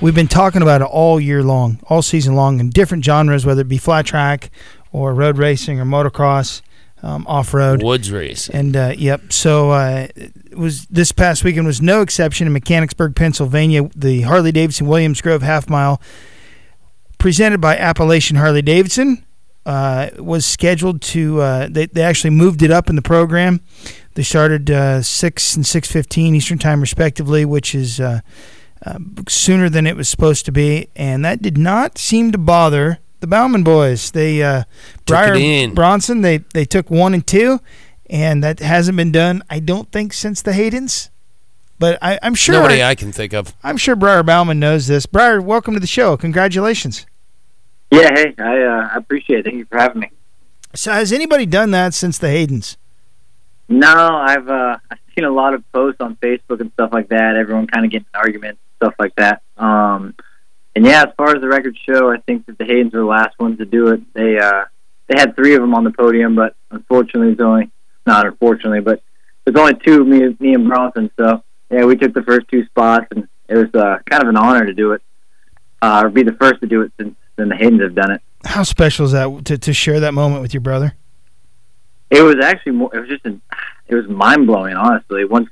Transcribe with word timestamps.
we've 0.00 0.14
been 0.14 0.28
talking 0.28 0.62
about 0.62 0.80
it 0.80 0.86
all 0.86 1.20
year 1.20 1.42
long, 1.42 1.80
all 1.88 2.02
season 2.02 2.34
long, 2.34 2.60
in 2.60 2.70
different 2.70 3.04
genres, 3.04 3.44
whether 3.44 3.62
it 3.62 3.68
be 3.68 3.78
flat 3.78 4.06
track 4.06 4.50
or 4.92 5.14
road 5.14 5.38
racing 5.38 5.78
or 5.78 5.84
motocross, 5.84 6.62
um, 7.02 7.26
off 7.26 7.54
road. 7.54 7.82
Woods 7.82 8.10
race. 8.10 8.48
And 8.48 8.76
uh, 8.76 8.92
yep, 8.96 9.32
so 9.32 9.70
uh, 9.70 10.08
it 10.16 10.56
was 10.56 10.86
this 10.86 11.12
past 11.12 11.44
weekend 11.44 11.66
was 11.66 11.80
no 11.80 12.02
exception 12.02 12.46
in 12.46 12.52
Mechanicsburg, 12.52 13.14
Pennsylvania. 13.16 13.88
The 13.94 14.22
Harley 14.22 14.52
Davidson 14.52 14.86
Williams 14.86 15.20
Grove 15.20 15.42
Half 15.42 15.70
Mile, 15.70 16.00
presented 17.18 17.60
by 17.60 17.76
Appalachian 17.76 18.36
Harley 18.36 18.62
Davidson, 18.62 19.24
uh, 19.64 20.10
was 20.18 20.44
scheduled 20.44 21.00
to. 21.02 21.40
Uh, 21.40 21.68
they 21.70 21.86
they 21.86 22.02
actually 22.02 22.30
moved 22.30 22.62
it 22.62 22.70
up 22.70 22.90
in 22.90 22.96
the 22.96 23.02
program. 23.02 23.60
They 24.14 24.22
started 24.22 24.70
uh, 24.70 25.02
six 25.02 25.56
and 25.56 25.66
six 25.66 25.90
fifteen 25.90 26.34
Eastern 26.34 26.58
time 26.58 26.80
respectively, 26.80 27.44
which 27.44 27.74
is 27.74 28.00
uh, 28.84 28.98
sooner 29.28 29.68
than 29.68 29.86
it 29.86 29.96
was 29.96 30.08
supposed 30.08 30.44
to 30.46 30.52
be, 30.52 30.88
and 30.96 31.24
that 31.24 31.42
did 31.42 31.58
not 31.58 31.98
seem 31.98 32.32
to 32.32 32.38
bother 32.38 32.98
the 33.20 33.26
Bauman 33.26 33.62
boys. 33.62 34.10
They 34.10 34.42
uh, 34.42 34.64
Briar. 35.06 35.68
Bronson 35.68 36.22
they 36.22 36.38
they 36.54 36.64
took 36.64 36.90
one 36.90 37.14
and 37.14 37.26
two, 37.26 37.60
and 38.08 38.42
that 38.42 38.60
hasn't 38.60 38.96
been 38.96 39.12
done. 39.12 39.42
I 39.50 39.60
don't 39.60 39.90
think 39.92 40.12
since 40.12 40.42
the 40.42 40.52
Haydens, 40.52 41.10
but 41.78 41.98
I, 42.02 42.18
I'm 42.22 42.34
sure 42.34 42.54
Nobody 42.54 42.82
I 42.82 42.94
can 42.94 43.12
think 43.12 43.32
of. 43.32 43.54
I'm 43.62 43.76
sure 43.76 43.96
Briar 43.96 44.22
Bauman 44.22 44.58
knows 44.58 44.86
this. 44.86 45.06
Briar, 45.06 45.40
welcome 45.40 45.74
to 45.74 45.80
the 45.80 45.86
show. 45.86 46.16
Congratulations. 46.16 47.06
Yeah, 47.90 48.10
hey, 48.14 48.34
I 48.38 48.62
uh, 48.62 48.88
I 48.92 48.96
appreciate 48.96 49.40
it. 49.40 49.44
Thank 49.44 49.56
you 49.56 49.64
for 49.66 49.78
having 49.78 50.00
me. 50.00 50.10
So 50.74 50.92
has 50.92 51.12
anybody 51.12 51.46
done 51.46 51.72
that 51.72 51.94
since 51.94 52.18
the 52.18 52.28
Haydens? 52.28 52.76
No, 53.68 53.88
I've 53.88 54.48
uh, 54.48 54.78
I've 54.90 54.98
seen 55.14 55.24
a 55.24 55.30
lot 55.30 55.54
of 55.54 55.70
posts 55.72 56.00
on 56.00 56.16
Facebook 56.16 56.60
and 56.60 56.72
stuff 56.72 56.92
like 56.92 57.08
that. 57.08 57.36
Everyone 57.36 57.66
kind 57.66 57.84
of 57.84 57.90
getting 57.90 58.06
in 58.12 58.18
arguments, 58.18 58.60
stuff 58.82 58.94
like 58.98 59.14
that. 59.16 59.42
Um, 59.56 60.14
and 60.74 60.84
yeah, 60.84 61.02
as 61.02 61.14
far 61.16 61.34
as 61.34 61.40
the 61.40 61.48
record 61.48 61.76
show, 61.88 62.10
I 62.10 62.18
think 62.18 62.46
that 62.46 62.58
the 62.58 62.64
Haydens 62.64 62.92
were 62.92 63.00
the 63.00 63.06
last 63.06 63.38
ones 63.38 63.58
to 63.58 63.64
do 63.64 63.88
it. 63.88 64.00
They 64.14 64.38
uh, 64.38 64.64
they 65.08 65.18
had 65.18 65.34
three 65.34 65.54
of 65.54 65.60
them 65.60 65.74
on 65.74 65.84
the 65.84 65.90
podium, 65.90 66.34
but 66.36 66.54
unfortunately, 66.70 67.32
it's 67.32 67.40
only 67.40 67.70
not 68.06 68.26
unfortunately, 68.26 68.80
but 68.80 69.02
there's 69.44 69.56
only 69.56 69.74
two 69.74 70.04
me 70.04 70.36
me 70.38 70.54
and 70.54 70.68
Bronson. 70.68 71.10
So 71.18 71.42
yeah, 71.70 71.84
we 71.84 71.96
took 71.96 72.14
the 72.14 72.22
first 72.22 72.48
two 72.48 72.64
spots, 72.66 73.06
and 73.10 73.28
it 73.48 73.56
was 73.56 73.74
uh, 73.74 73.98
kind 74.08 74.22
of 74.22 74.28
an 74.28 74.36
honor 74.36 74.66
to 74.66 74.74
do 74.74 74.92
it, 74.92 75.02
uh, 75.82 76.02
or 76.04 76.10
be 76.10 76.22
the 76.22 76.32
first 76.32 76.60
to 76.60 76.66
do 76.66 76.82
it 76.82 76.92
since 76.98 77.16
then 77.36 77.48
the 77.48 77.56
Haydens 77.56 77.82
have 77.82 77.94
done 77.94 78.12
it. 78.12 78.22
How 78.44 78.62
special 78.62 79.04
is 79.06 79.12
that 79.12 79.44
to, 79.46 79.58
to 79.58 79.72
share 79.72 80.00
that 80.00 80.14
moment 80.14 80.40
with 80.42 80.54
your 80.54 80.62
brother? 80.62 80.94
it 82.10 82.22
was 82.22 82.36
actually 82.42 82.72
more, 82.72 82.94
it 82.94 83.00
was 83.00 83.08
just 83.08 83.24
an, 83.24 83.40
it 83.86 83.94
was 83.94 84.06
mind 84.08 84.46
blowing 84.46 84.74
honestly 84.74 85.24
once 85.24 85.48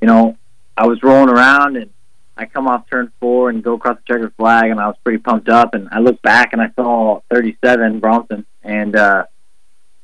you 0.00 0.06
know 0.06 0.36
I 0.76 0.86
was 0.86 1.02
rolling 1.02 1.28
around 1.28 1.76
and 1.76 1.90
I 2.36 2.46
come 2.46 2.66
off 2.66 2.88
turn 2.88 3.12
four 3.20 3.50
and 3.50 3.62
go 3.62 3.74
across 3.74 3.96
the 3.96 4.12
checkered 4.12 4.34
flag 4.36 4.70
and 4.70 4.80
I 4.80 4.86
was 4.86 4.96
pretty 5.04 5.18
pumped 5.18 5.48
up 5.48 5.74
and 5.74 5.88
I 5.92 6.00
looked 6.00 6.22
back 6.22 6.52
and 6.52 6.62
I 6.62 6.70
saw 6.74 7.20
37 7.30 8.00
Bronson 8.00 8.46
and 8.62 8.96
uh 8.96 9.24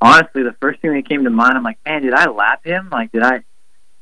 honestly 0.01 0.43
the 0.43 0.55
first 0.61 0.81
thing 0.81 0.95
that 0.95 1.09
came 1.09 1.25
to 1.25 1.31
mind 1.31 1.57
I'm 1.57 1.63
like 1.63 1.79
man 1.85 2.03
did 2.03 2.15
I 2.15 2.31
lap 2.31 2.65
him? 2.65 2.89
Like 2.91 3.13
did 3.13 3.23
I 3.23 3.37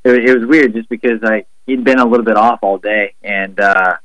it, 0.05 0.29
it 0.29 0.39
was 0.39 0.47
weird 0.49 0.75
just 0.75 0.89
because 0.89 1.21
I 1.23 1.47
he'd 1.67 1.85
been 1.85 1.99
a 1.99 2.07
little 2.07 2.27
bit 2.27 2.37
off 2.37 2.61
all 2.63 2.79
day 2.79 3.15
and 3.23 3.59
uh 3.61 3.97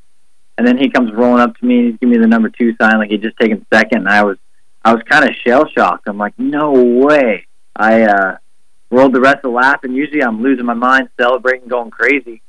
and 0.58 0.68
then 0.68 0.78
he 0.78 0.90
comes 0.90 1.12
rolling 1.12 1.42
up 1.42 1.58
to 1.58 1.66
me 1.66 1.80
and 1.80 1.88
he's 1.88 2.00
giving 2.00 2.14
me 2.14 2.18
the 2.20 2.28
number 2.28 2.50
two 2.50 2.76
sign 2.80 3.00
like 3.00 3.10
he'd 3.10 3.24
just 3.24 3.38
taken 3.38 3.66
second 3.74 4.00
and 4.00 4.10
I 4.10 4.24
was 4.24 4.38
I 4.84 4.94
was 4.94 5.04
kind 5.04 5.28
of 5.28 5.36
shell 5.46 5.68
shocked 5.68 6.08
I'm 6.08 6.18
like 6.18 6.38
no 6.38 6.72
way. 6.72 7.48
I 7.76 8.04
uh, 8.04 8.38
rolled 8.92 9.14
the 9.14 9.22
rest 9.22 9.38
of 9.38 9.44
the 9.44 9.50
lap, 9.50 9.84
and 9.84 9.96
usually 9.96 10.22
I'm 10.22 10.42
losing 10.42 10.66
my 10.66 10.74
mind, 10.74 11.10
celebrating, 11.20 11.68
going 11.68 11.90
crazy. 11.90 12.42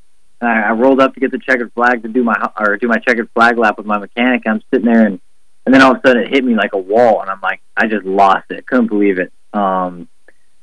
And 0.43 0.51
I, 0.51 0.71
I 0.71 0.73
rolled 0.73 1.01
up 1.01 1.15
to 1.15 1.21
get 1.21 1.31
the 1.31 1.39
checkered 1.39 1.73
flag 1.73 2.03
to 2.03 2.09
do 2.09 2.25
my 2.25 2.35
or 2.59 2.77
do 2.77 2.89
my 2.89 2.99
checkered 2.99 3.31
flag 3.33 3.57
lap 3.59 3.79
with 3.79 3.87
my 3.87 3.99
mechanic. 3.99 4.43
I'm 4.45 4.61
sitting 4.73 4.93
there, 4.93 5.07
and 5.07 5.21
and 5.65 5.73
then 5.73 5.81
all 5.81 5.93
of 5.93 5.99
a 5.99 6.09
sudden 6.09 6.25
it 6.25 6.31
hit 6.31 6.45
me 6.45 6.57
like 6.57 6.73
a 6.73 6.79
wall, 6.79 7.23
and 7.23 7.31
I'm 7.31 7.41
like, 7.41 7.61
I 7.77 7.87
just 7.87 8.05
lost 8.05 8.51
it. 8.51 8.67
Couldn't 8.67 8.89
believe 8.89 9.21
it. 9.21 9.33
Um, 9.53 10.09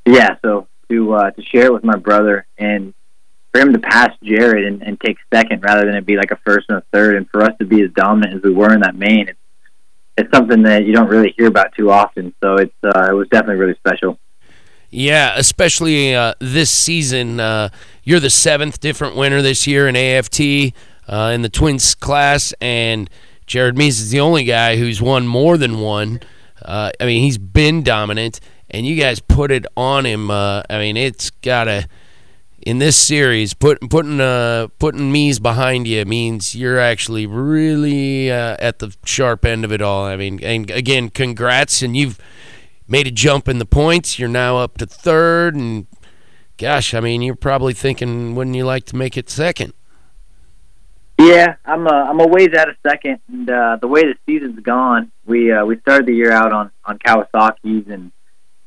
yeah, 0.06 0.36
so 0.44 0.68
to 0.90 1.14
uh, 1.14 1.32
to 1.32 1.42
share 1.42 1.68
it 1.68 1.74
with 1.74 1.86
my 1.86 1.96
brother 1.96 2.46
and 2.58 2.94
for 3.54 3.62
him 3.62 3.74
to 3.74 3.80
pass 3.80 4.12
Jared 4.22 4.66
and, 4.66 4.84
and 4.84 5.00
take 5.00 5.18
second 5.34 5.64
rather 5.64 5.86
than 5.86 5.96
it 5.96 6.06
be 6.06 6.18
like 6.18 6.32
a 6.32 6.40
first 6.46 6.66
and 6.68 6.80
a 6.80 6.84
third, 6.92 7.16
and 7.16 7.30
for 7.30 7.42
us 7.42 7.54
to 7.60 7.66
be 7.66 7.82
as 7.82 7.92
dominant 7.92 8.36
as 8.36 8.44
we 8.44 8.54
were 8.54 8.74
in 8.74 8.82
that 8.82 8.96
main, 8.96 9.30
it's 9.30 9.40
it's 10.18 10.32
something 10.34 10.64
that 10.64 10.86
you 10.86 10.94
don't 10.94 11.08
really 11.08 11.34
hear 11.38 11.48
about 11.48 11.74
too 11.74 11.90
often. 11.90 12.34
So 12.44 12.56
it's 12.58 12.76
uh, 12.84 13.08
it 13.10 13.14
was 13.14 13.30
definitely 13.30 13.56
really 13.56 13.76
special. 13.76 14.20
Yeah, 14.92 15.34
especially 15.36 16.16
uh, 16.16 16.34
this 16.40 16.72
season. 16.72 17.40
Uh, 17.40 17.70
you're 18.04 18.20
the 18.20 18.30
seventh 18.30 18.80
different 18.80 19.16
winner 19.16 19.42
this 19.42 19.68
year 19.68 19.88
in 19.88 19.96
AFT 19.96 20.74
uh, 21.08 21.32
in 21.34 21.44
the 21.44 21.50
twins 21.50 21.94
class, 21.94 22.54
and 22.60 23.10
Jared 23.46 23.78
Mees 23.78 24.00
is 24.00 24.10
the 24.10 24.20
only 24.20 24.44
guy 24.44 24.78
who's 24.78 25.02
won 25.02 25.28
more 25.28 25.58
than 25.58 25.80
one. 25.80 26.22
Uh, 26.64 26.92
I 27.00 27.06
mean, 27.06 27.24
he's 27.24 27.38
been 27.38 27.84
dominant, 27.84 28.40
and 28.72 28.86
you 28.86 28.96
guys 28.96 29.20
put 29.20 29.52
it 29.52 29.66
on 29.78 30.06
him. 30.06 30.32
Uh, 30.32 30.64
I 30.70 30.80
mean, 30.80 30.98
it's 30.98 31.30
gotta 31.30 31.88
in 32.62 32.80
this 32.80 32.98
series 32.98 33.54
put, 33.54 33.80
putting 33.90 34.20
uh, 34.20 34.68
putting 34.80 35.12
Mees 35.12 35.40
behind 35.40 35.88
you 35.88 36.04
means 36.06 36.56
you're 36.56 36.80
actually 36.80 37.28
really 37.28 38.32
uh, 38.32 38.58
at 38.60 38.80
the 38.80 38.96
sharp 39.06 39.46
end 39.46 39.64
of 39.64 39.72
it 39.72 39.82
all. 39.84 40.06
I 40.06 40.16
mean, 40.16 40.44
and 40.44 40.70
again, 40.72 41.10
congrats, 41.10 41.84
and 41.84 41.96
you've 41.96 42.20
made 42.90 43.08
a 43.08 43.12
jump 43.12 43.48
in 43.48 43.60
the 43.60 43.66
points. 43.66 44.20
You're 44.20 44.28
now 44.28 44.58
up 44.58 44.78
to 44.80 44.86
third, 44.86 45.56
and 45.56 45.88
gosh, 46.58 46.94
I 46.94 47.00
mean, 47.00 47.22
you're 47.22 47.36
probably 47.36 47.74
thinking, 47.74 48.36
wouldn't 48.36 48.56
you 48.56 48.66
like 48.66 48.86
to 48.86 48.96
make 48.96 49.16
it 49.16 49.30
second? 49.30 49.74
Yeah, 51.20 51.56
I'm 51.66 51.86
a 51.86 51.94
I'm 51.94 52.20
a 52.22 52.28
ways 52.28 52.54
out 52.58 52.70
of 52.70 52.76
second, 52.88 53.20
and 53.28 53.50
uh, 53.50 53.78
the 53.82 53.88
way 53.88 54.04
the 54.04 54.16
season's 54.26 54.60
gone, 54.62 55.12
we 55.26 55.52
uh, 55.52 55.66
we 55.66 55.78
started 55.80 56.06
the 56.06 56.14
year 56.14 56.32
out 56.32 56.54
on 56.54 56.72
on 56.86 56.98
Kawasaki's, 56.98 57.90
and 57.90 58.12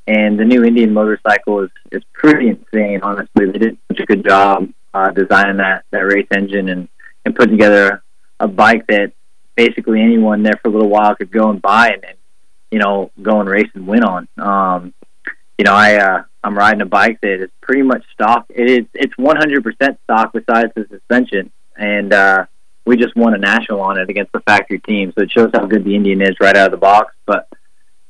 and 0.07 0.39
the 0.39 0.45
new 0.45 0.63
Indian 0.63 0.93
motorcycle 0.93 1.61
is 1.61 1.71
is 1.91 2.03
pretty 2.13 2.49
insane. 2.49 3.01
Honestly, 3.03 3.47
they 3.47 3.59
did 3.59 3.79
such 3.89 4.01
a 4.01 4.07
good 4.07 4.27
job 4.27 4.69
uh, 4.93 5.11
designing 5.13 5.57
that 5.57 5.85
that 5.93 6.01
race 6.01 6.27
engine 6.31 6.69
and 6.69 6.89
and 7.25 7.35
putting 7.35 7.53
together 7.53 8.03
a 8.39 8.49
bike 8.49 8.87
that 8.89 9.13
basically 9.57 10.03
anyone 10.03 10.43
there 10.43 10.59
for 10.63 10.69
a 10.69 10.73
little 10.73 10.91
while 10.91 11.15
could 11.15 11.31
go 11.31 11.49
and 11.49 11.63
buy 11.63 11.89
and, 11.89 12.05
and 12.05 12.17
you 12.73 12.79
know 12.79 13.13
go 13.21 13.39
and 13.39 13.49
race 13.49 13.71
and 13.75 13.87
win 13.87 14.03
on. 14.03 14.27
Um, 14.39 14.95
you 15.59 15.65
know, 15.65 15.75
I 15.75 15.97
uh, 15.97 16.25
I'm 16.43 16.57
riding 16.57 16.81
a 16.81 16.87
bike 16.87 17.21
that 17.21 17.43
is 17.43 17.51
pretty 17.61 17.83
much 17.83 18.03
stock. 18.13 18.47
It 18.49 18.69
is 18.69 18.87
it's 18.95 19.15
100% 19.15 19.99
stock 20.05 20.33
besides 20.33 20.73
the 20.75 20.87
suspension, 20.91 21.53
and 21.77 22.13
uh, 22.13 22.47
we 22.85 22.97
just 22.97 23.15
won 23.15 23.35
a 23.35 23.39
national 23.39 23.81
on 23.81 23.99
it 23.99 24.11
against 24.11 24.33
the 24.33 24.41
factory 24.41 24.81
team. 24.81 25.13
So 25.17 25.23
it 25.23 25.31
shows 25.31 25.51
how 25.55 25.67
good 25.67 25.85
the 25.85 25.95
Indian 25.95 26.23
is 26.23 26.41
right 26.41 26.57
out 26.57 26.67
of 26.67 26.73
the 26.73 26.79
box. 26.79 27.15
But 27.27 27.49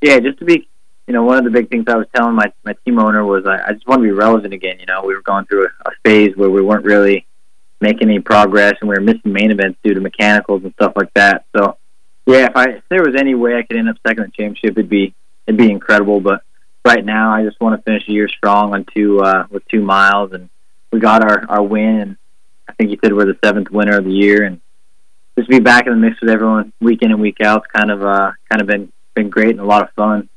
yeah, 0.00 0.19
just 0.21 0.39
to 0.39 0.45
be, 0.45 0.69
you 1.06 1.12
know, 1.12 1.25
one 1.25 1.37
of 1.37 1.44
the 1.44 1.50
big 1.50 1.69
things 1.69 1.84
I 1.89 1.97
was 1.97 2.06
telling 2.15 2.37
my 2.37 2.53
my 2.65 2.75
team 2.84 3.00
owner 3.00 3.25
was 3.25 3.44
I, 3.44 3.61
I 3.67 3.73
just 3.73 3.87
want 3.87 3.99
to 3.99 4.05
be 4.05 4.12
relevant 4.12 4.55
again. 4.55 4.79
You 4.79 4.87
know, 4.87 5.03
we 5.05 5.14
were 5.14 5.23
going 5.23 5.44
through 5.47 5.67
a, 5.67 5.88
a 5.88 5.93
phase 6.05 6.37
where 6.37 6.50
we 6.50 6.62
weren't 6.62 6.85
really 6.85 7.26
making 7.81 8.09
any 8.09 8.20
progress, 8.20 8.75
and 8.81 8.88
we 8.88 8.94
were 8.94 9.03
missing 9.03 9.32
main 9.32 9.50
events 9.50 9.81
due 9.82 9.94
to 9.94 10.00
mechanicals 10.00 10.62
and 10.62 10.73
stuff 10.75 10.93
like 10.94 11.12
that. 11.14 11.47
So 11.55 11.76
yeah, 12.27 12.47
if 12.47 12.57
I 12.57 12.65
if 12.71 12.85
there 12.89 13.03
was 13.03 13.17
any 13.17 13.35
way 13.35 13.57
I 13.57 13.63
could 13.63 13.77
end 13.77 13.89
up 13.89 13.97
second 14.07 14.25
in 14.25 14.31
the 14.31 14.43
championship, 14.43 14.79
it'd 14.79 14.89
be 14.89 15.15
it'd 15.47 15.59
be 15.59 15.71
incredible. 15.71 16.21
But 16.21 16.43
right 16.85 17.05
now, 17.05 17.33
I 17.33 17.45
just 17.45 17.61
want 17.61 17.79
to 17.79 17.83
finish 17.83 18.07
the 18.07 18.13
year 18.13 18.29
strong 18.29 18.75
on 18.75 18.87
two 18.95 19.21
uh, 19.21 19.47
with 19.51 19.67
two 19.69 19.83
miles, 19.83 20.33
and 20.33 20.49
we 20.91 21.01
got 21.01 21.25
our 21.25 21.45
our 21.49 21.63
win. 21.63 22.01
And 22.01 22.17
I 22.69 22.75
think 22.75 22.91
you 22.91 22.99
said 23.03 23.13
we're 23.13 23.27
the 23.27 23.39
seventh 23.45 23.71
winner 23.71 23.99
of 23.99 24.05
the 24.05 24.13
year, 24.13 24.45
and 24.45 24.61
just 25.37 25.49
be 25.49 25.59
back 25.59 25.87
in 25.87 25.93
the 25.93 25.99
mix 25.99 26.21
with 26.21 26.31
everyone 26.31 26.73
week 26.81 27.03
in 27.03 27.11
and 27.11 27.21
week 27.21 27.41
out. 27.41 27.65
It's 27.65 27.73
kind 27.73 27.91
of 27.91 28.03
uh 28.03 28.33
kind 28.51 28.61
of 28.61 28.67
been 28.67 28.93
been 29.15 29.31
great 29.31 29.51
and 29.51 29.61
a 29.61 29.65
lot 29.65 29.83
of 29.83 29.91
fun. 29.95 30.29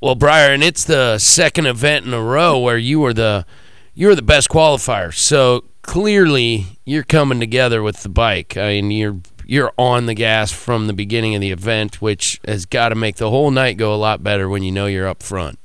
Well, 0.00 0.14
Briar, 0.14 0.52
and 0.52 0.62
it's 0.62 0.84
the 0.84 1.18
second 1.18 1.66
event 1.66 2.06
in 2.06 2.12
a 2.12 2.22
row 2.22 2.58
where 2.58 2.78
you 2.78 3.00
were 3.00 3.14
the 3.14 3.46
you 3.94 4.06
were 4.06 4.14
the 4.14 4.22
best 4.22 4.48
qualifier. 4.48 5.12
So 5.12 5.64
clearly, 5.82 6.78
you're 6.84 7.04
coming 7.04 7.40
together 7.40 7.82
with 7.82 8.02
the 8.02 8.08
bike. 8.08 8.56
I 8.56 8.80
mean, 8.80 8.90
you're 8.90 9.16
you're 9.46 9.72
on 9.76 10.06
the 10.06 10.14
gas 10.14 10.50
from 10.52 10.86
the 10.86 10.92
beginning 10.92 11.34
of 11.34 11.40
the 11.40 11.50
event, 11.50 12.00
which 12.00 12.40
has 12.46 12.66
got 12.66 12.90
to 12.90 12.94
make 12.94 13.16
the 13.16 13.30
whole 13.30 13.50
night 13.50 13.76
go 13.76 13.94
a 13.94 13.96
lot 13.96 14.22
better 14.22 14.48
when 14.48 14.62
you 14.62 14.72
know 14.72 14.86
you're 14.86 15.08
up 15.08 15.22
front. 15.22 15.58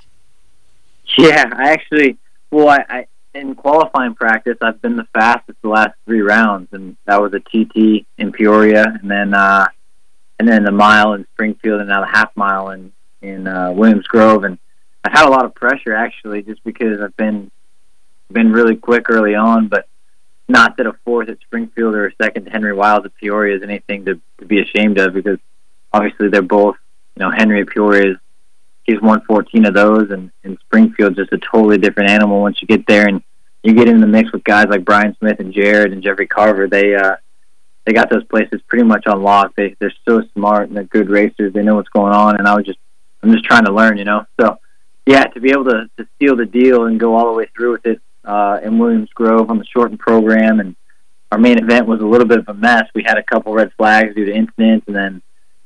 Yeah, 1.18 1.50
I 1.54 1.72
actually, 1.72 2.18
well, 2.52 2.70
I, 2.70 2.86
I 2.90 3.08
in 3.34 3.56
qualifying 3.56 4.16
practice, 4.16 4.58
I've 4.62 4.81
been 4.81 4.96
the 4.96 5.08
fastest 5.14 5.62
the 5.62 5.70
last 5.70 5.94
three 6.06 6.22
rounds, 6.22 6.70
and 6.72 6.98
that 7.06 7.22
was 7.22 7.34
a 7.34 7.40
TT 7.40 8.06
in 8.18 8.31
Peoria, 8.31 8.86
and 9.02 9.10
then 9.10 9.34
uh, 9.34 9.68
and 10.40 10.48
then 10.48 10.64
the 10.64 10.72
mile 10.72 11.14
in 11.14 11.26
Springfield, 11.34 11.81
and 11.81 11.90
now 11.90 12.02
the 12.02 12.08
half 12.08 12.36
mile 12.36 12.70
in 12.70 12.92
in 13.22 13.48
uh, 13.48 13.72
Williams 13.72 14.08
Grove, 14.08 14.44
and 14.44 14.58
I've 15.04 15.12
had 15.12 15.28
a 15.28 15.31
lot 15.31 15.46
of 15.46 15.54
pressure 15.54 15.94
actually, 15.94 16.42
just 16.44 16.64
because 16.64 17.02
I've 17.02 17.16
been 17.18 17.52
been 18.31 18.52
really 18.52 18.76
quick 18.76 19.10
early 19.10 19.36
on, 19.36 19.68
but 19.68 19.88
not 20.50 20.78
that 20.78 20.88
a 20.88 20.94
fourth 21.06 21.30
at 21.30 21.40
Springfield 21.42 21.96
or 21.96 22.07
a 22.07 22.16
second 22.22 22.46
to 22.46 22.51
Henry 22.51 22.74
Wiles 22.74 23.06
at 23.06 23.16
Peoria 23.16 23.56
is 23.56 23.63
anything 23.63 24.06
to, 24.06 24.19
to 24.40 24.46
be 24.46 24.60
ashamed 24.62 24.98
of, 24.98 25.13
because 25.13 25.38
obviously 25.94 26.30
they're 26.30 26.42
both, 26.42 26.75
you 27.16 27.24
know, 27.24 27.31
Henry 27.31 27.62
at 27.62 27.68
Peoria 27.68 28.12
is 28.12 28.18
he's 28.84 29.01
won 29.01 29.22
14 29.22 29.66
of 29.66 29.74
those, 29.74 30.10
and, 30.10 30.31
and 30.44 30.57
Springfield's 30.66 31.18
just 31.18 31.31
a 31.31 31.38
totally 31.38 31.78
different 31.78 32.10
animal 32.10 32.42
once 32.42 32.62
you 32.62 32.68
get 32.68 32.86
there 32.88 33.07
and 33.07 33.22
you 33.63 33.74
get 33.74 33.88
in 33.88 34.01
the 34.01 34.07
mix 34.07 34.31
with 34.31 34.44
guys 34.44 34.68
like 34.69 34.86
Brian 34.86 35.16
Smith 35.19 35.40
and 35.40 35.54
Jared 35.54 35.92
and 35.92 36.01
Jeffrey 36.01 36.28
Carver. 36.28 36.68
They 36.68 36.95
uh, 36.95 37.16
they 37.86 37.94
got 37.94 38.10
those 38.10 38.24
places 38.24 38.62
pretty 38.68 38.86
much 38.86 39.06
on 39.06 39.22
lock. 39.22 39.54
They 39.56 39.75
they're 39.80 39.94
so 40.07 40.24
smart 40.34 40.69
and 40.69 40.78
they're 40.78 40.86
good 40.86 41.10
racers. 41.10 41.54
They 41.54 41.62
know 41.62 41.75
what's 41.75 41.90
going 41.90 42.13
on, 42.13 42.38
and 42.38 42.48
I 42.48 42.56
was 42.56 42.66
just 42.66 42.80
I'm 43.22 43.31
just 43.31 43.45
trying 43.45 43.66
to 43.66 43.74
learn, 43.74 43.98
you 43.98 44.06
know. 44.06 44.25
So 44.40 44.57
yeah, 45.06 45.25
to 45.25 45.40
be 45.40 45.52
able 45.52 45.66
to 45.66 45.90
to 45.98 46.07
seal 46.19 46.36
the 46.36 46.45
deal 46.45 46.86
and 46.86 47.00
go 47.00 47.16
all 47.16 47.25
the 47.25 47.38
way 47.38 47.48
through 47.56 47.74
with 47.74 47.86
it 47.86 48.02
uh, 48.30 48.60
in 48.64 48.78
Williams 48.78 49.10
Grove 49.16 49.50
on 49.50 49.58
the 49.58 49.66
shortened 49.66 50.00
program, 50.00 50.60
and 50.60 50.76
our 51.31 51.40
main 51.40 51.58
event 51.58 51.88
was 51.88 52.00
a 52.00 52.06
little 52.06 52.28
bit 52.28 52.38
of 52.38 52.48
a 52.48 52.54
mess. 52.54 52.84
We 52.94 53.04
had 53.04 53.18
a 53.18 53.24
couple 53.24 53.54
red 53.54 53.72
flags 53.76 54.14
due 54.14 54.26
to 54.26 54.34
incidents, 54.34 54.86
and 54.88 54.96
then 54.96 55.22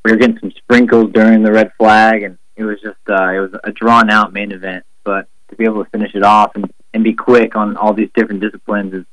we 0.06 0.12
were 0.12 0.18
getting 0.18 0.40
some 0.40 0.52
sprinkles 0.52 1.12
during 1.12 1.44
the 1.44 1.52
red 1.52 1.72
flag, 1.78 2.24
and 2.24 2.38
it 2.56 2.64
was 2.64 2.80
just 2.82 3.00
uh, 3.10 3.30
it 3.32 3.40
was 3.40 3.52
a 3.66 3.72
drawn 3.74 4.10
out 4.10 4.32
main 4.32 4.54
event. 4.54 4.86
But 5.04 5.28
to 5.50 5.56
be 5.58 5.66
able 5.66 5.84
to 5.84 5.90
finish 5.90 6.16
it 6.16 6.24
off 6.24 6.56
and, 6.56 6.72
and 6.94 7.04
be 7.04 7.14
quick 7.14 7.58
on 7.58 7.76
all 7.76 7.94
these 7.94 8.10
different 8.16 8.42
disciplines 8.42 8.94
is 8.94 9.06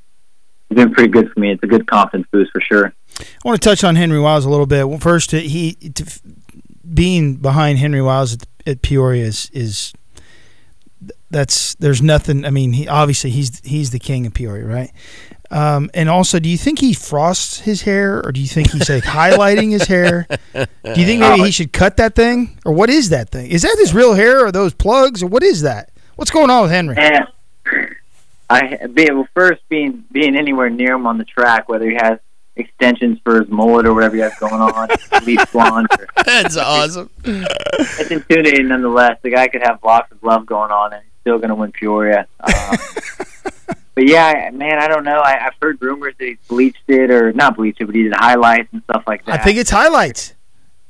has 0.71 0.77
been 0.77 0.95
pretty 0.95 1.11
good 1.11 1.33
for 1.33 1.41
me. 1.41 1.51
It's 1.51 1.63
a 1.65 1.67
good 1.67 1.89
confidence 1.89 2.29
boost 2.31 2.53
for 2.53 2.61
sure. 2.61 2.95
I 3.19 3.25
want 3.45 3.61
to 3.61 3.69
touch 3.69 3.83
on 3.83 3.97
Henry 3.97 4.21
Wiles 4.21 4.45
a 4.45 4.51
little 4.51 4.67
bit. 4.67 4.89
Well, 4.89 5.01
first, 5.01 5.33
he 5.33 5.73
to, 5.73 6.21
being 6.95 7.35
behind 7.37 7.81
Henry 7.81 8.01
Wiles 8.01 8.35
at, 8.35 8.47
at 8.65 8.83
Peoria 8.83 9.25
is, 9.25 9.51
is 9.53 9.93
that's 11.31 11.75
there's 11.77 12.03
nothing. 12.03 12.45
I 12.45 12.51
mean, 12.51 12.73
he 12.73 12.89
obviously 12.89 13.31
he's 13.31 13.61
he's 13.65 13.91
the 13.91 13.99
king 13.99 14.27
of 14.27 14.35
Peoria, 14.35 14.67
right? 14.67 14.91
Um, 15.53 15.91
and 15.95 16.09
also, 16.09 16.39
do 16.39 16.49
you 16.49 16.57
think 16.57 16.79
he 16.79 16.95
frosts 16.95 17.61
his 17.61 17.83
hair, 17.83 18.25
or 18.25 18.31
do 18.31 18.41
you 18.41 18.47
think 18.47 18.71
he's 18.71 18.89
like 18.89 19.03
highlighting 19.03 19.73
his 19.73 19.87
hair? 19.87 20.27
Do 20.55 20.67
you 20.85 21.07
think 21.07 21.21
maybe 21.21 21.43
he 21.43 21.51
should 21.51 21.73
cut 21.73 21.97
that 21.97 22.15
thing, 22.15 22.59
or 22.65 22.73
what 22.73 22.89
is 22.89 23.09
that 23.11 23.31
thing? 23.31 23.51
Is 23.51 23.63
that 23.63 23.77
his 23.79 23.93
real 23.93 24.15
hair, 24.15 24.45
or 24.45 24.53
those 24.53 24.75
plugs, 24.75 25.23
or 25.23 25.27
what 25.27 25.43
is 25.43 25.63
that? 25.63 25.91
What's 26.17 26.31
going 26.31 26.51
on 26.51 26.63
with 26.63 26.71
Henry? 26.71 26.97
Yeah. 26.97 27.27
I 28.49 28.87
be 28.87 29.09
well, 29.11 29.29
first 29.35 29.63
being 29.69 30.05
being 30.11 30.37
anywhere 30.37 30.71
near 30.71 30.95
him 30.95 31.07
on 31.07 31.19
the 31.19 31.25
track, 31.25 31.69
whether 31.69 31.89
he 31.89 31.95
has 31.95 32.19
extensions 32.57 33.19
for 33.25 33.41
his 33.41 33.49
mullet 33.49 33.87
or 33.87 33.95
whatever 33.95 34.17
he 34.17 34.23
has 34.23 34.35
going 34.39 34.61
on, 34.61 34.89
leaf 35.25 35.41
blonde. 35.53 35.89
Or, 35.99 36.07
That's 36.25 36.57
awesome. 36.57 37.11
it's 37.25 38.11
intimidating 38.11 38.69
nonetheless. 38.69 39.19
The 39.23 39.31
guy 39.31 39.49
could 39.49 39.63
have 39.63 39.83
lots 39.83 40.11
of 40.13 40.23
love 40.23 40.47
going 40.47 40.71
on, 40.71 40.93
and 40.93 41.03
he's 41.03 41.10
still 41.21 41.39
going 41.39 41.49
to 41.51 41.55
win 41.55 41.73
Peoria. 41.73 42.27
Um, 42.41 42.53
but 43.95 44.07
yeah, 44.07 44.51
man, 44.53 44.79
I 44.79 44.89
don't 44.89 45.05
know. 45.05 45.19
I, 45.19 45.47
I've 45.47 45.55
heard 45.61 45.81
rumors 45.81 46.15
that 46.19 46.25
he's 46.27 46.39
bleached 46.49 46.83
it, 46.89 47.11
or 47.11 47.33
not 47.33 47.57
bleached 47.57 47.81
it, 47.81 47.87
but 47.87 47.95
he 47.95 48.03
did 48.05 48.13
highlights 48.15 48.69
and 48.73 48.83
stuff 48.85 49.05
like 49.07 49.25
that. 49.27 49.41
I 49.41 49.43
think 49.45 49.59
it's 49.59 49.71
highlights. 49.71 50.35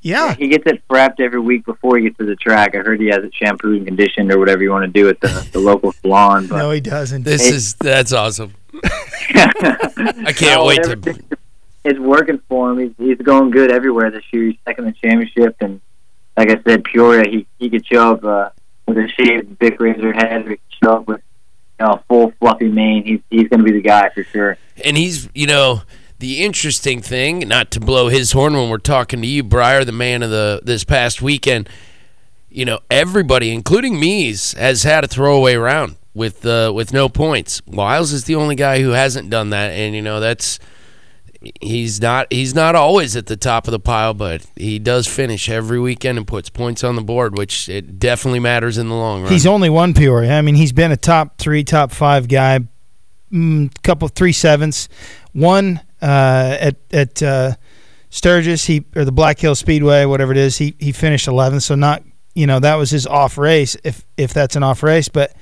Yeah, 0.03 0.35
he 0.35 0.49
gets 0.49 0.65
it 0.67 0.83
prepped 0.89 1.21
every 1.21 1.41
week 1.41 1.67
before 1.67 1.99
he 1.99 2.05
gets 2.05 2.17
to 2.17 2.25
the 2.25 2.35
track. 2.37 2.75
I 2.75 2.79
heard 2.79 3.01
he 3.01 3.09
has 3.09 3.23
it 3.23 3.35
shampooed 3.35 3.77
and 3.77 3.87
conditioned, 3.87 4.33
or 4.33 4.39
whatever 4.39 4.63
you 4.63 4.71
want 4.71 4.85
to 4.87 4.91
do 4.91 5.11
at 5.11 5.21
the, 5.21 5.47
the 5.53 5.59
local 5.59 5.93
salon. 5.93 6.47
But 6.47 6.57
no, 6.57 6.71
he 6.71 6.81
doesn't. 6.81 7.25
This 7.25 7.47
Hey. 7.49 7.55
is 7.57 7.75
that's 7.75 8.13
awesome. 8.15 8.55
I 9.35 10.33
can't 10.35 10.59
No, 10.59 10.65
wait 10.65 10.79
whatever 10.81 10.97
to. 10.97 11.11
it 11.11 11.17
is, 11.17 11.23
It's 11.85 11.99
working 11.99 12.41
for 12.49 12.71
him. 12.71 12.79
He's, 12.79 12.93
he's 12.97 13.19
going 13.19 13.51
good 13.51 13.71
everywhere 13.71 14.11
this 14.11 14.25
year. 14.33 14.47
He's 14.47 14.57
second 14.65 14.87
in 14.87 14.93
the 14.93 14.97
championship, 15.07 15.57
and 15.61 15.81
like 16.37 16.51
I 16.51 16.63
said, 16.63 16.85
Peoria, 16.85 17.29
he 17.31 17.47
he 17.59 17.69
could 17.69 17.87
show 17.87 18.15
up 18.15 18.25
uh, 18.25 18.49
with 18.91 18.99
a 18.99 19.09
shaved 19.09 19.59
big 19.59 19.81
razor 19.81 20.13
head. 20.13 20.49
Or 20.49 20.57
show 20.83 20.97
up 20.97 21.07
with 21.07 21.23
you 21.79 21.87
know, 21.87 21.93
a 21.95 22.05
full 22.09 22.33
fluffy 22.39 22.69
mane. 22.69 23.05
He's 23.05 23.21
he's 23.31 23.49
going 23.49 23.61
to 23.61 23.65
be 23.65 23.73
the 23.73 23.83
guy 23.83 24.11
for 24.11 24.25
sure. 24.25 24.59
And 24.85 24.97
he's, 24.97 25.29
you 25.35 25.47
know, 25.47 25.83
the 26.19 26.43
interesting 26.43 27.01
thing, 27.01 27.41
not 27.49 27.71
to 27.73 27.81
blow 27.81 28.09
his 28.09 28.33
horn 28.33 28.53
when 28.55 28.69
we're 28.69 28.79
talking 28.79 29.23
to 29.23 29.27
you, 29.27 29.43
Briar, 29.43 29.85
the 29.85 29.93
man 29.93 30.23
of 30.23 30.31
the 30.31 30.61
this 30.63 30.85
past 30.85 31.23
weekend. 31.23 31.69
You 32.53 32.65
know, 32.65 32.81
everybody, 32.91 33.53
including 33.53 34.01
me's, 34.01 34.55
has 34.55 34.83
had 34.83 35.05
a 35.05 35.07
throwaway 35.07 35.55
round 35.55 35.97
with 36.15 36.45
uh, 36.45 36.73
with 36.75 36.93
no 36.93 37.09
points. 37.09 37.63
Wiles 37.67 38.13
is 38.13 38.25
the 38.25 38.35
only 38.35 38.57
guy 38.57 38.81
who 38.81 38.91
hasn't 38.91 39.31
done 39.31 39.51
that, 39.51 39.71
and 39.71 39.95
you 39.95 40.03
know 40.03 40.21
that's 40.21 40.59
he's 41.61 42.01
not 42.01 42.27
he's 42.31 42.55
not 42.55 42.75
always 42.75 43.17
at 43.17 43.27
the 43.27 43.37
top 43.37 43.67
of 43.67 43.73
the 43.73 43.81
pile, 43.81 44.15
but 44.15 44.47
he 44.57 44.79
does 44.79 45.07
finish 45.07 45.49
every 45.49 45.81
weekend 45.81 46.19
and 46.19 46.27
puts 46.27 46.51
points 46.51 46.85
on 46.85 46.97
the 46.97 47.03
board, 47.03 47.37
which 47.37 47.69
it 47.69 47.99
definitely 47.99 48.41
matters 48.41 48.79
in 48.79 48.89
the 48.89 48.95
long 48.95 49.23
run. 49.23 49.33
He's 49.33 49.47
only 49.47 49.71
one 49.71 49.95
Peoria. 49.95 50.33
I 50.33 50.43
mean, 50.43 50.55
he's 50.55 50.73
been 50.73 50.93
a 50.93 50.97
top 50.97 51.39
three, 51.39 51.65
top 51.65 51.93
five 51.93 52.29
guy. 52.29 52.61
Mm, 53.33 53.71
couple 53.85 54.09
three 54.09 54.33
sevenths, 54.33 54.89
one 55.33 55.81
uh, 56.03 56.57
at 56.59 56.77
at 56.93 57.23
uh, 57.23 57.55
Sturgis. 58.09 58.65
He 58.65 58.85
or 58.97 59.05
the 59.05 59.13
Black 59.13 59.39
Hill 59.39 59.55
Speedway, 59.55 60.05
whatever 60.05 60.33
it 60.33 60.39
is. 60.39 60.59
He 60.59 60.75
he 60.81 60.91
finished 60.91 61.29
11th, 61.29 61.63
so 61.63 61.77
not 61.77 62.03
you 62.35 62.49
know 62.49 62.59
that 62.59 62.75
was 62.75 62.91
his 62.91 63.07
off 63.07 63.39
race, 63.39 63.77
if 63.85 64.05
if 64.17 64.35
that's 64.35 64.57
an 64.57 64.65
off 64.65 64.83
race. 64.83 65.09
But 65.09 65.33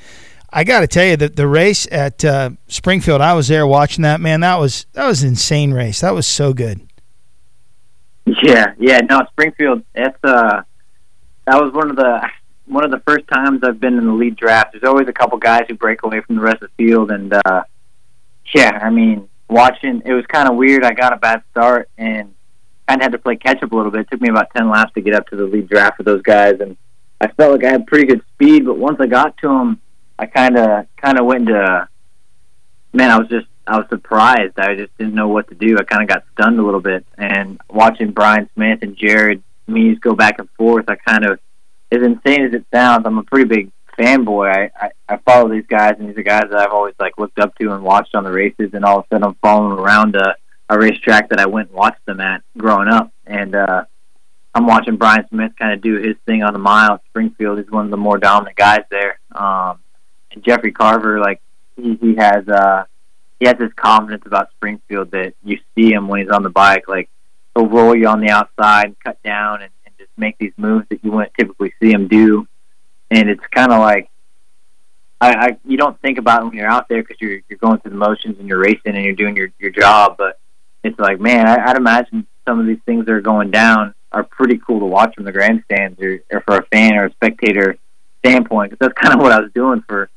I 0.50 0.64
got 0.64 0.80
to 0.80 0.86
tell 0.86 1.04
you 1.04 1.16
that 1.18 1.36
the 1.36 1.46
race 1.46 1.86
at 1.90 2.24
uh, 2.24 2.50
Springfield, 2.68 3.20
I 3.20 3.34
was 3.34 3.48
there 3.48 3.66
watching 3.66 4.02
that. 4.02 4.20
Man, 4.20 4.40
that 4.40 4.58
was 4.58 4.86
that 4.94 5.06
was 5.06 5.22
an 5.22 5.30
insane 5.30 5.72
race. 5.72 6.00
That 6.00 6.14
was 6.14 6.26
so 6.26 6.54
good. 6.54 6.80
Yeah, 8.42 8.74
yeah. 8.78 9.00
No, 9.08 9.22
Springfield. 9.30 9.82
That's 9.94 10.18
uh, 10.24 10.62
that 11.46 11.62
was 11.62 11.72
one 11.72 11.90
of 11.90 11.96
the 11.96 12.28
one 12.66 12.84
of 12.84 12.90
the 12.90 13.00
first 13.06 13.26
times 13.28 13.60
I've 13.62 13.80
been 13.80 13.98
in 13.98 14.06
the 14.06 14.12
lead 14.12 14.36
draft. 14.36 14.72
There's 14.72 14.84
always 14.84 15.08
a 15.08 15.12
couple 15.12 15.38
guys 15.38 15.64
who 15.68 15.74
break 15.74 16.02
away 16.02 16.20
from 16.20 16.36
the 16.36 16.42
rest 16.42 16.62
of 16.62 16.70
the 16.76 16.86
field, 16.86 17.10
and 17.10 17.32
uh, 17.32 17.64
yeah, 18.54 18.78
I 18.82 18.90
mean, 18.90 19.28
watching 19.48 20.02
it 20.04 20.12
was 20.12 20.24
kind 20.26 20.48
of 20.48 20.56
weird. 20.56 20.82
I 20.82 20.92
got 20.92 21.12
a 21.12 21.16
bad 21.16 21.42
start 21.50 21.90
and 21.98 22.34
kind 22.86 23.00
of 23.00 23.02
had 23.02 23.12
to 23.12 23.18
play 23.18 23.36
catch 23.36 23.62
up 23.62 23.72
a 23.72 23.76
little 23.76 23.90
bit. 23.90 24.02
It 24.02 24.10
took 24.10 24.20
me 24.22 24.30
about 24.30 24.48
ten 24.56 24.70
laps 24.70 24.94
to 24.94 25.02
get 25.02 25.14
up 25.14 25.28
to 25.28 25.36
the 25.36 25.44
lead 25.44 25.68
draft 25.68 25.98
with 25.98 26.06
those 26.06 26.22
guys, 26.22 26.60
and 26.60 26.76
I 27.20 27.28
felt 27.28 27.52
like 27.52 27.64
I 27.64 27.70
had 27.70 27.86
pretty 27.86 28.06
good 28.06 28.22
speed. 28.34 28.64
But 28.64 28.78
once 28.78 28.96
I 28.98 29.06
got 29.06 29.36
to 29.38 29.48
them, 29.48 29.80
I 30.18 30.26
kind 30.26 30.56
of 30.56 30.86
kind 30.96 31.18
of 31.18 31.26
went 31.26 31.48
into 31.48 31.88
man. 32.92 33.10
I 33.10 33.18
was 33.18 33.28
just 33.28 33.46
I 33.66 33.76
was 33.76 33.86
surprised. 33.88 34.58
I 34.58 34.74
just 34.74 34.96
didn't 34.98 35.14
know 35.14 35.28
what 35.28 35.48
to 35.48 35.54
do. 35.54 35.76
I 35.78 35.84
kind 35.84 36.02
of 36.02 36.08
got 36.08 36.24
stunned 36.32 36.58
a 36.58 36.62
little 36.62 36.80
bit, 36.80 37.06
and 37.16 37.60
watching 37.70 38.12
Brian 38.12 38.48
Smith 38.54 38.80
and 38.82 38.96
Jared 38.96 39.42
Mees 39.66 39.98
go 39.98 40.14
back 40.14 40.38
and 40.38 40.48
forth, 40.56 40.86
I 40.88 40.96
kind 40.96 41.24
of 41.24 41.38
as 41.90 42.02
insane 42.02 42.44
as 42.44 42.52
it 42.52 42.66
sounds, 42.72 43.06
I'm 43.06 43.18
a 43.18 43.22
pretty 43.22 43.48
big 43.48 43.72
fanboy. 43.98 44.54
I, 44.54 44.70
I 44.86 44.90
I 45.08 45.16
follow 45.18 45.48
these 45.50 45.66
guys, 45.66 45.94
and 45.98 46.08
these 46.08 46.16
are 46.16 46.22
guys 46.22 46.44
that 46.50 46.58
I've 46.58 46.72
always 46.72 46.94
like 46.98 47.18
looked 47.18 47.38
up 47.38 47.54
to 47.56 47.72
and 47.72 47.82
watched 47.82 48.14
on 48.14 48.24
the 48.24 48.32
races, 48.32 48.70
and 48.72 48.84
all 48.84 48.98
of 48.98 49.04
a 49.04 49.14
sudden 49.14 49.24
I'm 49.24 49.36
following 49.42 49.78
around 49.78 50.16
a, 50.16 50.34
a 50.68 50.78
racetrack 50.78 51.30
that 51.30 51.40
I 51.40 51.46
went 51.46 51.68
and 51.68 51.78
watched 51.78 52.04
them 52.06 52.20
at 52.20 52.42
growing 52.56 52.88
up, 52.88 53.12
and 53.26 53.54
uh, 53.54 53.84
I'm 54.54 54.66
watching 54.66 54.96
Brian 54.96 55.26
Smith 55.28 55.52
kind 55.58 55.72
of 55.72 55.82
do 55.82 55.96
his 55.96 56.16
thing 56.26 56.42
on 56.42 56.52
the 56.52 56.58
mile 56.58 57.00
Springfield. 57.08 57.58
He's 57.58 57.70
one 57.70 57.84
of 57.84 57.90
the 57.90 57.96
more 57.96 58.18
dominant 58.18 58.56
guys 58.56 58.82
there, 58.90 59.18
um, 59.32 59.78
and 60.32 60.42
Jeffrey 60.44 60.72
Carver, 60.72 61.20
like 61.20 61.40
he, 61.76 61.94
he 61.96 62.14
has 62.16 62.46
uh, 62.48 62.84
he 63.40 63.46
has 63.46 63.56
this 63.58 63.72
confidence 63.74 64.24
about 64.26 64.50
Springfield 64.52 65.10
that 65.12 65.34
you 65.44 65.58
see 65.74 65.92
him 65.92 66.08
when 66.08 66.20
he's 66.20 66.30
on 66.30 66.42
the 66.42 66.50
bike, 66.50 66.88
like 66.88 67.08
he'll 67.54 67.66
roll 67.66 67.94
you 67.94 68.08
on 68.08 68.20
the 68.20 68.30
outside, 68.30 68.86
and 68.86 69.00
cut 69.00 69.22
down, 69.22 69.62
and, 69.62 69.70
and 69.84 69.94
just 69.98 70.10
make 70.16 70.36
these 70.38 70.52
moves 70.56 70.86
that 70.90 71.02
you 71.04 71.12
wouldn't 71.12 71.34
typically 71.34 71.72
see 71.80 71.90
him 71.90 72.08
do. 72.08 72.46
And 73.10 73.30
it's 73.30 73.44
kind 73.52 73.72
of 73.72 73.80
like 73.80 74.10
I, 75.20 75.32
I 75.32 75.58
you 75.64 75.76
don't 75.76 76.00
think 76.00 76.18
about 76.18 76.42
it 76.42 76.44
when 76.46 76.54
you're 76.54 76.70
out 76.70 76.88
there 76.88 77.02
because 77.02 77.16
you're 77.20 77.40
you're 77.48 77.58
going 77.58 77.78
through 77.80 77.92
the 77.92 77.96
motions 77.96 78.38
and 78.38 78.48
you're 78.48 78.58
racing 78.58 78.94
and 78.94 79.04
you're 79.04 79.14
doing 79.14 79.36
your 79.36 79.48
your 79.58 79.70
job, 79.70 80.16
but 80.18 80.38
it's 80.84 80.98
like 80.98 81.20
man, 81.20 81.46
I, 81.48 81.70
I'd 81.70 81.76
imagine 81.76 82.26
some 82.46 82.60
of 82.60 82.66
these 82.66 82.80
things 82.86 83.06
that 83.06 83.12
are 83.12 83.20
going 83.20 83.50
down 83.50 83.94
are 84.12 84.24
pretty 84.24 84.58
cool 84.58 84.80
to 84.80 84.86
watch 84.86 85.14
from 85.14 85.24
the 85.24 85.32
grandstands 85.32 86.00
or, 86.00 86.20
or 86.32 86.40
for 86.42 86.58
a 86.58 86.62
fan 86.66 86.94
or 86.94 87.06
a 87.06 87.12
spectator 87.12 87.76
standpoint. 88.24 88.70
Because 88.70 88.88
that's 88.88 89.00
kind 89.00 89.14
of 89.14 89.20
what 89.20 89.32
I 89.32 89.40
was 89.40 89.52
doing 89.52 89.82
for 89.86 90.08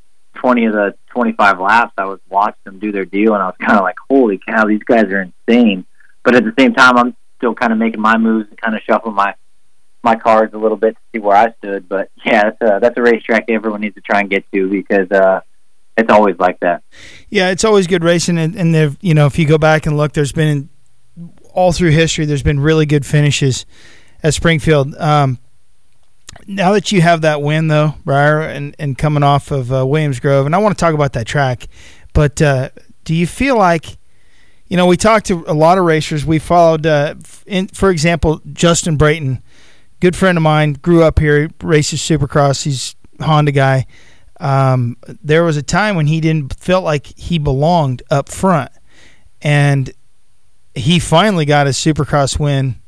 20 0.41 0.65
of 0.65 0.73
the 0.73 0.95
25 1.11 1.59
laps. 1.59 1.93
I 1.97 2.05
was 2.05 2.19
watching 2.29 2.61
them 2.65 2.79
do 2.79 2.91
their 2.91 3.05
deal, 3.05 3.33
and 3.33 3.43
I 3.43 3.47
was 3.47 3.55
kind 3.59 3.77
of 3.77 3.83
like, 3.83 3.97
holy 4.09 4.39
cow, 4.39 4.65
these 4.65 4.83
guys 4.83 5.05
are 5.05 5.21
insane. 5.21 5.85
But 6.23 6.35
at 6.35 6.43
the 6.43 6.53
same 6.57 6.73
time, 6.73 6.97
I'm 6.97 7.15
still 7.37 7.53
kind 7.53 7.71
of 7.71 7.79
making 7.79 8.01
my 8.01 8.17
moves 8.17 8.49
and 8.49 8.59
kind 8.59 8.75
of 8.75 8.81
shuffling 8.83 9.15
my 9.15 9.35
my 10.03 10.15
cards 10.15 10.51
a 10.55 10.57
little 10.57 10.77
bit 10.77 10.95
to 10.95 11.01
see 11.13 11.19
where 11.19 11.37
I 11.37 11.53
stood. 11.59 11.87
But 11.87 12.09
yeah, 12.25 12.43
that's 12.43 12.61
a 12.61 12.79
that's 12.79 12.97
a 12.97 13.01
racetrack 13.01 13.45
everyone 13.49 13.81
needs 13.81 13.95
to 13.95 14.01
try 14.01 14.19
and 14.19 14.29
get 14.29 14.43
to 14.51 14.69
because 14.69 15.11
uh, 15.11 15.41
it's 15.97 16.11
always 16.11 16.37
like 16.39 16.59
that. 16.61 16.83
Yeah, 17.29 17.49
it's 17.51 17.63
always 17.63 17.87
good 17.87 18.03
racing, 18.03 18.37
and, 18.37 18.55
and 18.55 18.97
you 19.01 19.13
know, 19.13 19.27
if 19.27 19.37
you 19.37 19.45
go 19.45 19.57
back 19.57 19.85
and 19.85 19.97
look, 19.97 20.13
there's 20.13 20.31
been 20.31 20.69
all 21.53 21.71
through 21.71 21.91
history, 21.91 22.25
there's 22.25 22.43
been 22.43 22.59
really 22.59 22.85
good 22.85 23.05
finishes 23.05 23.65
at 24.23 24.33
Springfield. 24.33 24.95
Um, 24.95 25.39
now 26.47 26.73
that 26.73 26.91
you 26.91 27.01
have 27.01 27.21
that 27.21 27.41
win 27.41 27.67
though, 27.67 27.95
Briar, 28.03 28.41
and, 28.41 28.75
and 28.79 28.97
coming 28.97 29.23
off 29.23 29.51
of 29.51 29.71
uh, 29.71 29.85
Williams 29.85 30.19
Grove, 30.19 30.45
and 30.45 30.55
I 30.55 30.57
want 30.57 30.77
to 30.77 30.79
talk 30.79 30.93
about 30.93 31.13
that 31.13 31.27
track, 31.27 31.67
but 32.13 32.41
uh, 32.41 32.69
do 33.03 33.15
you 33.15 33.27
feel 33.27 33.57
like, 33.57 33.97
you 34.67 34.77
know, 34.77 34.85
we 34.85 34.97
talked 34.97 35.25
to 35.27 35.43
a 35.47 35.53
lot 35.53 35.77
of 35.77 35.85
racers. 35.85 36.25
We 36.25 36.39
followed, 36.39 36.85
uh, 36.85 37.15
in, 37.45 37.67
for 37.67 37.89
example, 37.89 38.41
Justin 38.53 38.95
Brayton, 38.95 39.43
good 39.99 40.15
friend 40.15 40.37
of 40.37 40.41
mine, 40.41 40.73
grew 40.73 41.03
up 41.03 41.19
here, 41.19 41.49
races 41.61 41.99
Supercross. 41.99 42.63
He's 42.63 42.95
Honda 43.19 43.51
guy. 43.51 43.85
Um, 44.39 44.97
there 45.21 45.43
was 45.43 45.57
a 45.57 45.61
time 45.61 45.95
when 45.95 46.07
he 46.07 46.21
didn't 46.21 46.55
felt 46.55 46.83
like 46.83 47.05
he 47.05 47.37
belonged 47.37 48.01
up 48.09 48.29
front, 48.29 48.71
and 49.41 49.91
he 50.73 50.99
finally 50.99 51.45
got 51.45 51.67
his 51.67 51.77
Supercross 51.77 52.39
win 52.39 52.80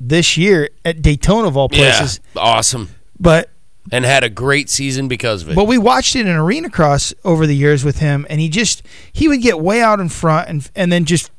this 0.00 0.36
year 0.36 0.68
at 0.84 1.02
Daytona 1.02 1.48
of 1.48 1.56
all 1.56 1.68
places. 1.68 2.20
Yeah, 2.34 2.42
awesome. 2.42 2.90
But 3.18 3.50
and 3.92 4.04
had 4.04 4.24
a 4.24 4.28
great 4.28 4.68
season 4.68 5.06
because 5.08 5.42
of 5.42 5.50
it. 5.50 5.54
but 5.54 5.64
we 5.66 5.78
watched 5.78 6.16
it 6.16 6.26
in 6.26 6.34
arena 6.34 6.68
cross 6.68 7.14
over 7.24 7.46
the 7.46 7.54
years 7.56 7.84
with 7.84 7.98
him, 8.00 8.26
and 8.28 8.40
he 8.40 8.48
just 8.48 8.82
he 9.12 9.28
would 9.28 9.40
get 9.42 9.60
way 9.60 9.80
out 9.80 10.00
in 10.00 10.08
front, 10.08 10.48
and 10.48 10.70
and 10.74 10.90
then 10.92 11.04
just 11.04 11.30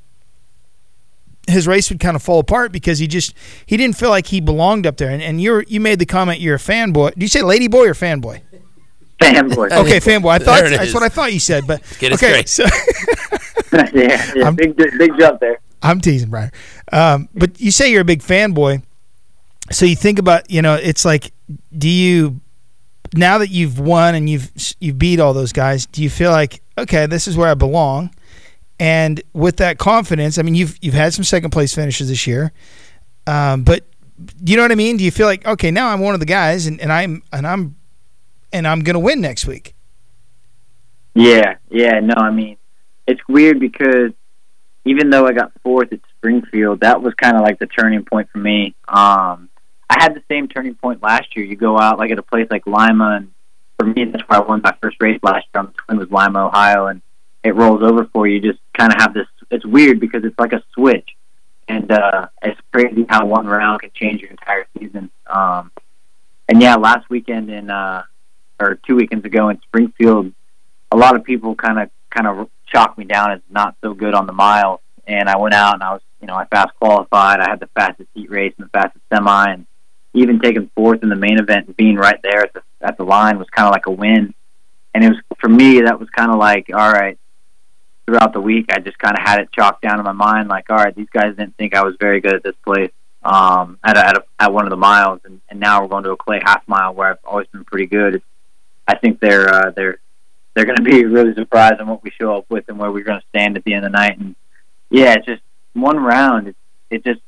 his 1.47 1.65
race 1.67 1.89
would 1.89 1.99
kind 1.99 2.15
of 2.15 2.21
fall 2.23 2.39
apart 2.39 2.71
because 2.71 2.99
he 2.99 3.07
just 3.07 3.33
he 3.65 3.77
didn't 3.77 3.95
feel 3.97 4.09
like 4.09 4.27
he 4.27 4.41
belonged 4.41 4.85
up 4.85 4.97
there. 4.97 5.09
And 5.09 5.21
and 5.21 5.39
you 5.41 5.63
you 5.67 5.79
made 5.79 5.99
the 5.99 6.05
comment 6.05 6.39
you're 6.39 6.55
a 6.55 6.59
fanboy. 6.59 7.13
Do 7.15 7.21
you 7.21 7.27
say 7.29 7.41
lady 7.41 7.67
boy 7.67 7.87
or 7.87 7.93
fanboy? 7.93 8.41
Fanboy. 9.21 9.71
Okay, 9.71 9.99
fanboy. 9.99 10.29
I 10.31 10.37
thought 10.39 10.57
There 10.59 10.65
it 10.67 10.77
that's 10.77 10.89
is. 10.89 10.93
what 10.93 11.03
I 11.03 11.09
thought 11.09 11.33
you 11.33 11.39
said, 11.39 11.65
but 11.65 11.81
Get 11.99 12.11
it 12.11 12.15
okay. 12.15 12.43
So 12.45 12.63
yeah, 13.73 13.89
yeah 13.93 14.31
I'm- 14.45 14.55
big 14.55 14.75
big 14.75 15.11
jump 15.19 15.39
there. 15.39 15.59
I'm 15.81 16.01
teasing, 16.01 16.29
Brian. 16.29 16.51
Um, 16.91 17.29
but 17.33 17.59
you 17.59 17.71
say 17.71 17.91
you're 17.91 18.01
a 18.01 18.05
big 18.05 18.21
fanboy, 18.21 18.83
so 19.71 19.85
you 19.85 19.95
think 19.95 20.19
about 20.19 20.49
you 20.49 20.61
know 20.61 20.75
it's 20.75 21.05
like, 21.05 21.31
do 21.77 21.89
you 21.89 22.41
now 23.13 23.37
that 23.37 23.49
you've 23.49 23.79
won 23.79 24.15
and 24.15 24.29
you've 24.29 24.51
you've 24.79 24.99
beat 24.99 25.19
all 25.19 25.33
those 25.33 25.53
guys, 25.53 25.85
do 25.85 26.01
you 26.01 26.09
feel 26.09 26.31
like 26.31 26.61
okay, 26.77 27.05
this 27.05 27.27
is 27.27 27.37
where 27.37 27.49
I 27.49 27.53
belong? 27.53 28.11
And 28.79 29.21
with 29.33 29.57
that 29.57 29.79
confidence, 29.79 30.37
I 30.37 30.43
mean, 30.43 30.55
you've 30.55 30.77
you've 30.81 30.93
had 30.93 31.13
some 31.13 31.23
second 31.23 31.51
place 31.51 31.73
finishes 31.73 32.09
this 32.09 32.27
year, 32.27 32.51
um, 33.25 33.63
but 33.63 33.83
do 34.43 34.51
you 34.51 34.57
know 34.57 34.63
what 34.63 34.71
I 34.71 34.75
mean? 34.75 34.97
Do 34.97 35.03
you 35.03 35.11
feel 35.11 35.27
like 35.27 35.45
okay, 35.45 35.71
now 35.71 35.89
I'm 35.89 35.99
one 35.99 36.13
of 36.13 36.19
the 36.19 36.25
guys, 36.25 36.67
and, 36.67 36.79
and 36.81 36.91
I'm 36.91 37.23
and 37.31 37.47
I'm 37.47 37.75
and 38.53 38.67
I'm 38.67 38.81
gonna 38.81 38.99
win 38.99 39.21
next 39.21 39.45
week? 39.45 39.73
Yeah, 41.15 41.55
yeah, 41.71 41.99
no, 41.99 42.13
I 42.15 42.29
mean, 42.29 42.57
it's 43.07 43.21
weird 43.27 43.59
because 43.59 44.11
even 44.89 45.09
though 45.09 45.25
I 45.25 45.33
got 45.33 45.51
fourth 45.63 45.91
at 45.93 45.99
Springfield, 46.17 46.81
that 46.81 47.01
was 47.01 47.13
kind 47.15 47.35
of 47.35 47.41
like 47.41 47.59
the 47.59 47.67
turning 47.67 48.05
point 48.05 48.29
for 48.31 48.39
me. 48.39 48.75
Um, 48.87 49.49
I 49.89 49.97
had 49.99 50.15
the 50.15 50.23
same 50.29 50.47
turning 50.47 50.75
point 50.75 51.01
last 51.01 51.35
year. 51.35 51.45
You 51.45 51.55
go 51.55 51.79
out 51.79 51.97
like 51.97 52.11
at 52.11 52.19
a 52.19 52.23
place 52.23 52.47
like 52.49 52.67
Lima, 52.67 53.17
and 53.17 53.31
for 53.79 53.85
me, 53.85 54.05
that's 54.05 54.27
where 54.27 54.39
I 54.39 54.43
won 54.43 54.61
my 54.63 54.75
first 54.81 54.97
race 54.99 55.19
last 55.23 55.45
year 55.53 55.63
the 55.63 55.73
Twin 55.85 55.97
was 55.97 56.11
Lima, 56.11 56.47
Ohio, 56.47 56.87
and 56.87 57.01
it 57.43 57.55
rolls 57.55 57.81
over 57.83 58.05
for 58.11 58.27
you. 58.27 58.35
You 58.35 58.51
Just 58.51 58.59
kind 58.77 58.93
of 58.93 59.01
have 59.01 59.13
this. 59.13 59.27
It's 59.49 59.65
weird 59.65 59.99
because 59.99 60.23
it's 60.25 60.37
like 60.37 60.53
a 60.53 60.63
switch, 60.73 61.09
and 61.67 61.91
uh, 61.91 62.27
it's 62.41 62.59
crazy 62.73 63.05
how 63.07 63.25
one 63.25 63.47
round 63.47 63.81
can 63.81 63.91
change 63.93 64.21
your 64.21 64.31
entire 64.31 64.67
season. 64.77 65.09
Um, 65.25 65.71
and 66.49 66.61
yeah, 66.61 66.75
last 66.75 67.09
weekend 67.09 67.49
in 67.49 67.69
uh, 67.69 68.03
or 68.59 68.79
two 68.85 68.95
weekends 68.95 69.25
ago 69.25 69.49
in 69.49 69.59
Springfield, 69.61 70.33
a 70.91 70.97
lot 70.97 71.15
of 71.15 71.23
people 71.23 71.55
kind 71.55 71.79
of 71.79 71.89
kind 72.09 72.27
of 72.27 72.49
chalked 72.67 72.97
me 72.97 73.05
down 73.05 73.31
as 73.31 73.41
not 73.49 73.75
so 73.81 73.93
good 73.93 74.13
on 74.13 74.27
the 74.27 74.33
miles. 74.33 74.79
And 75.05 75.29
I 75.29 75.37
went 75.37 75.53
out 75.53 75.75
and 75.75 75.83
I 75.83 75.93
was, 75.93 76.01
you 76.21 76.27
know, 76.27 76.35
I 76.35 76.45
fast 76.45 76.75
qualified. 76.79 77.39
I 77.39 77.49
had 77.49 77.59
the 77.59 77.69
fastest 77.75 78.09
heat 78.13 78.29
race 78.29 78.53
and 78.57 78.65
the 78.65 78.71
fastest 78.71 79.03
semi, 79.11 79.51
and 79.51 79.65
even 80.13 80.39
taking 80.39 80.69
fourth 80.75 81.03
in 81.03 81.09
the 81.09 81.15
main 81.15 81.39
event 81.39 81.67
and 81.67 81.77
being 81.77 81.95
right 81.95 82.19
there 82.21 82.41
at 82.41 82.53
the 82.53 82.61
at 82.81 82.97
the 82.97 83.03
line 83.03 83.39
was 83.39 83.49
kind 83.49 83.67
of 83.67 83.71
like 83.71 83.87
a 83.87 83.91
win. 83.91 84.33
And 84.93 85.03
it 85.03 85.09
was 85.09 85.17
for 85.39 85.49
me 85.49 85.81
that 85.81 85.99
was 85.99 86.09
kind 86.09 86.31
of 86.31 86.37
like, 86.37 86.69
all 86.73 86.91
right. 86.91 87.17
Throughout 88.05 88.31
the 88.31 88.39
week, 88.39 88.67
I 88.71 88.79
just 88.79 88.97
kind 88.97 89.17
of 89.17 89.21
had 89.21 89.41
it 89.41 89.51
chalked 89.51 89.81
down 89.81 89.99
in 89.99 90.05
my 90.05 90.13
mind, 90.13 90.47
like, 90.47 90.69
all 90.69 90.77
right, 90.77 90.95
these 90.95 91.09
guys 91.11 91.35
didn't 91.35 91.57
think 91.57 91.75
I 91.75 91.83
was 91.83 91.97
very 91.99 92.21
good 92.21 92.35
at 92.35 92.41
this 92.41 92.55
place 92.63 92.91
um, 93.27 93.77
at 93.83 93.97
a, 93.97 94.07
at, 94.07 94.17
a, 94.17 94.23
at 94.39 94.53
one 94.53 94.65
of 94.65 94.69
the 94.69 94.77
miles, 94.77 95.19
and, 95.25 95.41
and 95.49 95.59
now 95.59 95.81
we're 95.81 95.89
going 95.89 96.05
to 96.05 96.11
a 96.11 96.17
clay 96.17 96.39
half 96.43 96.65
mile 96.67 96.93
where 96.93 97.09
I've 97.11 97.17
always 97.25 97.47
been 97.47 97.65
pretty 97.65 97.87
good. 97.87 98.21
I 98.87 98.95
think 98.97 99.19
they're 99.19 99.53
uh, 99.53 99.71
they're 99.75 99.99
they're 100.57 100.65
going 100.65 100.77
to 100.77 100.81
be 100.81 101.05
really 101.05 101.35
surprised 101.35 101.79
on 101.79 101.85
what 101.85 102.03
we 102.03 102.09
show 102.09 102.35
up 102.35 102.49
with 102.49 102.67
and 102.67 102.79
where 102.79 102.91
we're 102.91 103.03
going 103.03 103.19
to 103.19 103.27
stand 103.27 103.57
at 103.57 103.63
the 103.63 103.75
end 103.75 103.85
of 103.85 103.91
the 103.91 103.95
night. 103.95 104.17
And 104.17 104.35
yeah, 104.89 105.13
it's 105.13 105.27
just 105.27 105.43
one 105.73 105.99
round. 105.99 106.47
It, 106.47 106.55
it 106.89 107.03
just 107.05 107.21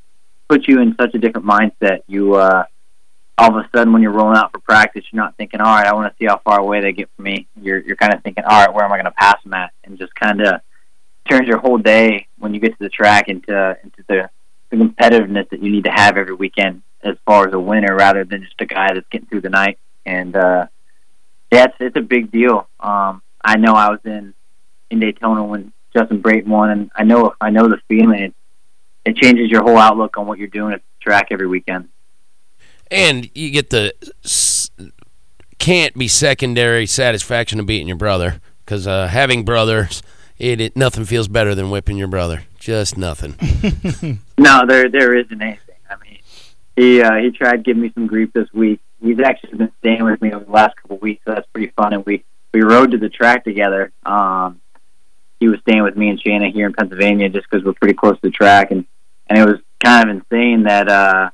puts 0.47 0.67
you 0.67 0.81
in 0.81 0.95
such 0.99 1.13
a 1.13 1.19
different 1.19 1.45
mindset. 1.45 1.99
You 2.07 2.33
uh, 2.33 2.63
all 3.37 3.55
of 3.55 3.63
a 3.63 3.69
sudden 3.71 3.93
when 3.93 4.01
you're 4.01 4.13
rolling 4.13 4.35
out 4.35 4.51
for 4.51 4.57
practice, 4.59 5.05
you're 5.11 5.21
not 5.21 5.37
thinking, 5.37 5.61
all 5.61 5.75
right, 5.75 5.85
I 5.85 5.93
want 5.93 6.11
to 6.11 6.17
see 6.17 6.25
how 6.25 6.39
far 6.39 6.59
away 6.59 6.81
they 6.81 6.91
get 6.91 7.07
from 7.15 7.25
me. 7.25 7.45
You're 7.61 7.77
you're 7.77 7.97
kind 7.97 8.15
of 8.15 8.23
thinking, 8.23 8.45
all 8.45 8.65
right, 8.65 8.73
where 8.73 8.83
am 8.83 8.91
I 8.91 8.95
going 8.95 9.05
to 9.05 9.11
pass 9.11 9.35
them 9.43 9.53
at? 9.53 9.73
And 9.83 9.99
just 9.99 10.15
kind 10.15 10.41
of 10.41 10.61
turns 11.29 11.47
your 11.47 11.59
whole 11.59 11.77
day 11.77 12.25
when 12.39 12.55
you 12.55 12.59
get 12.59 12.71
to 12.71 12.83
the 12.83 12.89
track 12.89 13.27
into 13.27 13.77
into 13.83 14.03
the, 14.07 14.31
the 14.71 14.77
competitiveness 14.77 15.47
that 15.51 15.61
you 15.61 15.71
need 15.71 15.83
to 15.83 15.91
have 15.91 16.17
every 16.17 16.33
weekend 16.33 16.81
as 17.03 17.15
far 17.27 17.47
as 17.47 17.53
a 17.53 17.59
winner 17.59 17.95
rather 17.95 18.23
than 18.23 18.41
just 18.41 18.59
a 18.59 18.65
guy 18.65 18.91
that's 18.91 19.07
getting 19.11 19.27
through 19.27 19.41
the 19.41 19.49
night. 19.49 19.77
And 20.03 20.35
uh, 20.35 20.65
yeah, 21.51 21.65
it's, 21.65 21.75
it's 21.79 21.95
a 21.97 22.01
big 22.01 22.31
deal. 22.31 22.67
Um, 22.79 23.21
I 23.43 23.57
know 23.57 23.73
I 23.73 23.89
was 23.89 23.99
in 24.05 24.33
in 24.91 24.99
Daytona 24.99 25.43
when 25.43 25.71
Justin 25.95 26.21
Brayton 26.21 26.49
won, 26.49 26.69
and 26.69 26.91
I 26.95 27.03
know 27.03 27.33
I 27.41 27.49
know 27.49 27.67
the 27.67 27.79
feeling. 27.87 28.19
It, 28.19 28.33
it 29.05 29.15
changes 29.15 29.49
your 29.49 29.63
whole 29.63 29.77
outlook 29.77 30.17
on 30.17 30.27
what 30.27 30.37
you're 30.37 30.47
doing 30.47 30.73
at 30.73 30.81
the 30.81 31.03
track 31.03 31.27
every 31.31 31.47
weekend. 31.47 31.87
and 32.91 33.29
you 33.33 33.49
get 33.49 33.69
the 33.69 33.93
can't 35.57 35.97
be 35.97 36.07
secondary 36.07 36.85
satisfaction 36.85 37.59
of 37.59 37.65
beating 37.65 37.87
your 37.87 37.97
brother 37.97 38.41
because 38.65 38.87
uh, 38.87 39.07
having 39.07 39.43
brothers, 39.43 40.01
it, 40.37 40.61
it 40.61 40.75
nothing 40.75 41.05
feels 41.05 41.27
better 41.27 41.55
than 41.55 41.69
whipping 41.69 41.97
your 41.97 42.07
brother. 42.07 42.43
Just 42.59 42.97
nothing. 42.97 43.35
No, 44.37 44.65
there 44.65 44.89
there 44.89 45.15
isn't 45.17 45.41
anything. 45.41 45.59
I 45.59 45.68
mean, 45.68 45.68
he 46.79 47.01
uh, 47.01 47.15
he 47.15 47.31
tried 47.31 47.63
giving 47.65 47.81
me 47.81 47.91
some 47.93 48.07
grief 48.07 48.31
this 48.33 48.47
week. 48.53 48.79
He's 49.01 49.19
actually 49.19 49.57
been 49.57 49.71
staying 49.79 50.03
with 50.03 50.21
me 50.21 50.31
over 50.31 50.45
the 50.45 50.51
last 50.51 50.77
couple 50.77 50.95
of 50.95 51.01
weeks, 51.01 51.21
so 51.25 51.33
that's 51.33 51.47
pretty 51.47 51.73
fun. 51.75 51.93
And 51.93 52.05
we 52.05 52.23
we 52.53 52.61
rode 52.61 52.91
to 52.91 52.97
the 52.97 53.09
track 53.09 53.43
together. 53.43 53.91
Um, 54.05 54.61
he 55.39 55.49
was 55.49 55.59
staying 55.61 55.83
with 55.83 55.97
me 55.97 56.09
and 56.09 56.21
Shanna 56.21 56.49
here 56.49 56.67
in 56.67 56.73
Pennsylvania 56.73 57.29
just 57.29 57.47
because 57.49 57.65
we're 57.65 57.73
pretty 57.73 57.95
close 57.95 58.15
to 58.15 58.21
the 58.23 58.31
track, 58.31 58.71
and 58.71 58.85
and 59.27 59.39
it 59.39 59.45
was 59.45 59.59
kind 59.83 60.09
of 60.09 60.15
insane 60.15 60.63
that 60.63 60.87
uh, 60.87 61.29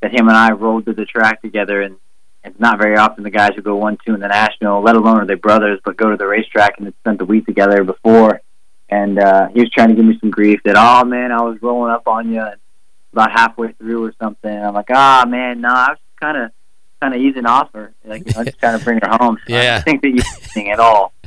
that 0.00 0.12
him 0.12 0.28
and 0.28 0.36
I 0.36 0.50
rode 0.52 0.86
to 0.86 0.92
the 0.92 1.04
track 1.04 1.40
together. 1.40 1.80
And 1.80 1.96
it's 2.42 2.58
not 2.58 2.78
very 2.78 2.96
often 2.96 3.22
the 3.22 3.30
guys 3.30 3.52
who 3.54 3.62
go 3.62 3.76
one 3.76 3.96
two 4.04 4.14
in 4.14 4.20
the 4.20 4.28
national, 4.28 4.82
let 4.82 4.96
alone 4.96 5.18
are 5.18 5.26
they 5.26 5.34
brothers, 5.34 5.78
but 5.84 5.96
go 5.96 6.10
to 6.10 6.16
the 6.16 6.26
racetrack 6.26 6.78
and 6.78 6.92
spent 7.00 7.18
the 7.18 7.24
week 7.24 7.46
together 7.46 7.84
before. 7.84 8.40
And 8.88 9.18
uh, 9.18 9.48
he 9.48 9.60
was 9.60 9.70
trying 9.70 9.88
to 9.88 9.94
give 9.94 10.04
me 10.04 10.18
some 10.20 10.30
grief 10.30 10.60
that, 10.64 10.76
oh 10.76 11.04
man, 11.04 11.32
I 11.32 11.42
was 11.42 11.62
rolling 11.62 11.90
up 11.90 12.06
on 12.06 12.30
you 12.32 12.42
and 12.42 12.60
about 13.14 13.32
halfway 13.32 13.72
through 13.72 14.04
or 14.04 14.14
something. 14.20 14.50
I'm 14.52 14.74
like, 14.74 14.90
ah 14.92 15.24
man, 15.26 15.60
no, 15.60 15.68
I 15.68 15.90
was 15.90 15.98
kind 16.20 16.36
of 16.36 16.50
kind 17.00 17.14
of 17.14 17.20
easing 17.20 17.46
off 17.46 17.70
her, 17.74 17.94
like 18.04 18.26
you 18.26 18.32
know, 18.34 18.44
just 18.44 18.58
trying 18.58 18.78
to 18.78 18.84
bring 18.84 18.98
her 19.02 19.16
home. 19.20 19.38
So 19.46 19.54
I 19.54 19.62
Yeah. 19.62 19.74
don't 19.76 19.84
think 19.84 20.02
that 20.02 20.08
you're 20.08 20.24
anything 20.56 20.70
at 20.72 20.80
all. 20.80 21.12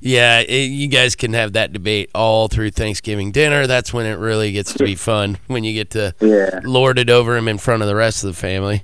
Yeah, 0.00 0.40
it, 0.40 0.64
you 0.64 0.88
guys 0.88 1.14
can 1.14 1.32
have 1.34 1.52
that 1.52 1.72
debate 1.72 2.10
all 2.12 2.48
through 2.48 2.72
Thanksgiving 2.72 3.30
dinner. 3.30 3.68
That's 3.68 3.92
when 3.92 4.04
it 4.04 4.14
really 4.18 4.50
gets 4.50 4.72
to 4.72 4.84
be 4.84 4.96
fun 4.96 5.38
when 5.46 5.62
you 5.62 5.72
get 5.74 5.90
to 5.90 6.12
Yeah, 6.20 6.58
lord 6.64 6.98
it 6.98 7.08
over 7.08 7.36
him 7.36 7.46
in 7.46 7.56
front 7.58 7.80
of 7.82 7.86
the 7.86 7.94
rest 7.94 8.24
of 8.24 8.30
the 8.30 8.36
family. 8.36 8.82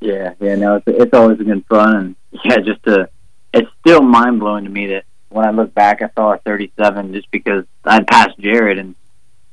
yeah, 0.00 0.34
yeah. 0.40 0.54
No, 0.54 0.76
it's 0.76 0.84
it's 0.86 1.14
always 1.14 1.38
been 1.38 1.62
fun, 1.62 1.96
and 1.96 2.16
yeah, 2.44 2.58
just 2.58 2.82
to 2.84 3.08
it's 3.52 3.68
still 3.80 4.02
mind 4.02 4.38
blowing 4.38 4.64
to 4.64 4.70
me 4.70 4.86
that 4.88 5.04
when 5.30 5.44
I 5.44 5.50
look 5.50 5.74
back, 5.74 6.00
I 6.02 6.10
saw 6.14 6.34
a 6.34 6.38
37 6.38 7.12
just 7.12 7.28
because 7.32 7.64
I'd 7.84 8.06
passed 8.06 8.38
Jared, 8.38 8.78
and 8.78 8.94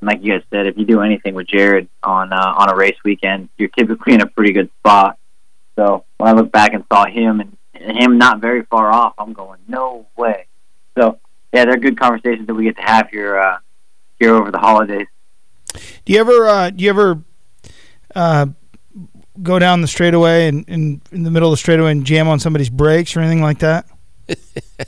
like 0.01 0.23
you 0.23 0.33
guys 0.33 0.43
said, 0.51 0.67
if 0.67 0.77
you 0.77 0.85
do 0.85 1.01
anything 1.01 1.33
with 1.33 1.47
Jared 1.47 1.87
on 2.03 2.31
uh, 2.31 2.53
on 2.57 2.69
a 2.69 2.75
race 2.75 2.97
weekend, 3.03 3.49
you're 3.57 3.69
typically 3.69 4.13
in 4.13 4.21
a 4.21 4.27
pretty 4.27 4.53
good 4.53 4.69
spot. 4.79 5.17
So 5.75 6.05
when 6.17 6.29
I 6.29 6.33
look 6.33 6.51
back 6.51 6.73
and 6.73 6.83
saw 6.91 7.05
him 7.05 7.39
and, 7.39 7.53
him 7.73 8.17
not 8.17 8.41
very 8.41 8.63
far 8.63 8.91
off, 8.91 9.13
I'm 9.19 9.33
going, 9.33 9.59
no 9.67 10.07
way. 10.17 10.47
So 10.97 11.19
yeah, 11.53 11.65
they're 11.65 11.77
good 11.77 11.99
conversations 11.99 12.47
that 12.47 12.53
we 12.53 12.63
get 12.63 12.75
to 12.77 12.81
have 12.81 13.09
here 13.09 13.37
uh, 13.37 13.57
here 14.19 14.33
over 14.33 14.51
the 14.51 14.59
holidays. 14.59 15.07
Do 16.05 16.13
you 16.13 16.19
ever 16.19 16.47
uh, 16.47 16.69
do 16.71 16.83
you 16.83 16.89
ever 16.89 17.23
uh, 18.15 18.47
go 19.41 19.59
down 19.59 19.81
the 19.81 19.87
straightaway 19.87 20.47
and, 20.47 20.65
and 20.67 21.01
in 21.11 21.23
the 21.23 21.31
middle 21.31 21.49
of 21.49 21.53
the 21.53 21.57
straightaway 21.57 21.91
and 21.91 22.05
jam 22.05 22.27
on 22.27 22.39
somebody's 22.39 22.69
brakes 22.69 23.15
or 23.15 23.19
anything 23.19 23.41
like 23.41 23.59
that? 23.59 23.85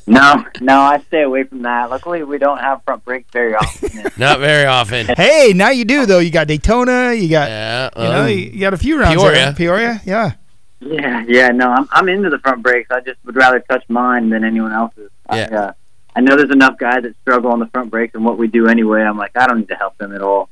No, 0.07 0.45
no, 0.61 0.79
I 0.81 0.99
stay 1.07 1.21
away 1.23 1.43
from 1.43 1.61
that. 1.63 1.89
Luckily, 1.89 2.23
we 2.23 2.37
don't 2.37 2.57
have 2.59 2.83
front 2.83 3.03
brakes 3.05 3.29
very 3.31 3.55
often. 3.55 4.11
Not 4.17 4.39
very 4.39 4.65
often. 4.65 5.07
Hey, 5.15 5.53
now 5.55 5.69
you 5.69 5.85
do 5.85 6.05
though. 6.05 6.19
You 6.19 6.29
got 6.29 6.47
Daytona. 6.47 7.13
You 7.13 7.29
got 7.29 7.47
Yeah, 7.49 7.89
you 7.95 8.03
know 8.03 8.21
um, 8.23 8.29
you, 8.29 8.35
you 8.35 8.59
got 8.59 8.73
a 8.73 8.77
few 8.77 8.99
rounds. 8.99 9.15
Peoria. 9.15 9.33
there. 9.45 9.53
Peoria. 9.53 10.01
Yeah. 10.05 10.33
Yeah, 10.81 11.25
yeah, 11.27 11.47
no, 11.49 11.69
I'm 11.71 11.87
I'm 11.91 12.07
into 12.09 12.29
the 12.29 12.39
front 12.39 12.63
brakes. 12.63 12.89
I 12.91 13.01
just 13.01 13.17
would 13.25 13.35
rather 13.35 13.59
touch 13.59 13.83
mine 13.89 14.29
than 14.29 14.43
anyone 14.45 14.71
else's. 14.71 15.11
I, 15.27 15.39
Yeah. 15.39 15.59
uh, 15.59 15.73
I 16.15 16.21
know 16.21 16.35
there's 16.37 16.51
enough 16.51 16.77
guys 16.77 17.03
that 17.03 17.15
struggle 17.21 17.51
on 17.51 17.59
the 17.59 17.67
front 17.67 17.91
brakes 17.91 18.15
and 18.15 18.23
what 18.25 18.37
we 18.37 18.47
do 18.47 18.67
anyway. 18.67 19.01
I'm 19.01 19.17
like, 19.17 19.31
I 19.35 19.45
don't 19.47 19.59
need 19.59 19.67
to 19.69 19.75
help 19.75 19.97
them 19.97 20.13
at 20.15 20.21
all. 20.21 20.49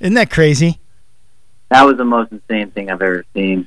Isn't 0.00 0.14
that 0.14 0.30
crazy? 0.30 0.80
That 1.70 1.84
was 1.84 1.96
the 1.96 2.04
most 2.04 2.30
insane 2.32 2.70
thing 2.70 2.90
I've 2.90 3.00
ever 3.02 3.24
seen. 3.34 3.66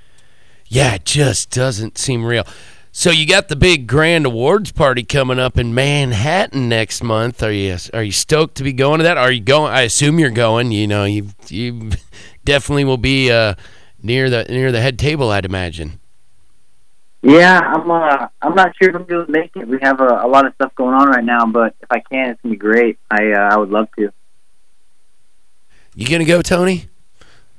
Yeah, 0.67 0.95
it 0.95 1.05
just 1.05 1.49
doesn't 1.49 1.97
seem 1.97 2.23
real. 2.25 2.45
So 2.97 3.11
you 3.11 3.27
got 3.27 3.47
the 3.47 3.55
big 3.55 3.85
grand 3.85 4.25
awards 4.25 4.71
party 4.71 5.03
coming 5.03 5.37
up 5.37 5.59
in 5.59 5.71
Manhattan 5.75 6.67
next 6.67 7.03
month. 7.03 7.43
Are 7.43 7.51
you 7.51 7.77
are 7.93 8.01
you 8.01 8.11
stoked 8.11 8.55
to 8.55 8.63
be 8.63 8.73
going 8.73 8.97
to 8.97 9.03
that? 9.03 9.17
Are 9.17 9.31
you 9.31 9.39
going? 9.39 9.71
I 9.71 9.81
assume 9.81 10.17
you're 10.17 10.31
going. 10.31 10.71
You 10.71 10.87
know, 10.87 11.05
you 11.05 11.27
you 11.47 11.91
definitely 12.43 12.85
will 12.85 12.97
be 12.97 13.29
uh, 13.29 13.53
near 14.01 14.31
the 14.31 14.45
near 14.49 14.71
the 14.71 14.81
head 14.81 14.97
table. 14.97 15.29
I'd 15.29 15.45
imagine. 15.45 15.99
Yeah, 17.21 17.59
I'm. 17.59 17.91
Uh, 17.91 18.29
I'm 18.41 18.55
not 18.55 18.73
sure 18.81 18.89
if 18.89 18.95
I'm 18.95 19.05
going 19.05 19.27
to 19.27 19.31
make 19.31 19.51
it. 19.55 19.67
We 19.67 19.77
have 19.83 20.01
a, 20.01 20.21
a 20.23 20.27
lot 20.27 20.47
of 20.47 20.55
stuff 20.55 20.73
going 20.73 20.95
on 20.95 21.07
right 21.07 21.23
now, 21.23 21.45
but 21.45 21.75
if 21.79 21.91
I 21.91 21.99
can, 21.99 22.31
it's 22.31 22.41
gonna 22.41 22.53
be 22.53 22.57
great. 22.57 22.97
I 23.11 23.31
uh, 23.31 23.49
I 23.51 23.57
would 23.57 23.69
love 23.69 23.89
to. 23.99 24.11
You 25.93 26.07
gonna 26.09 26.25
go, 26.25 26.41
Tony? 26.41 26.89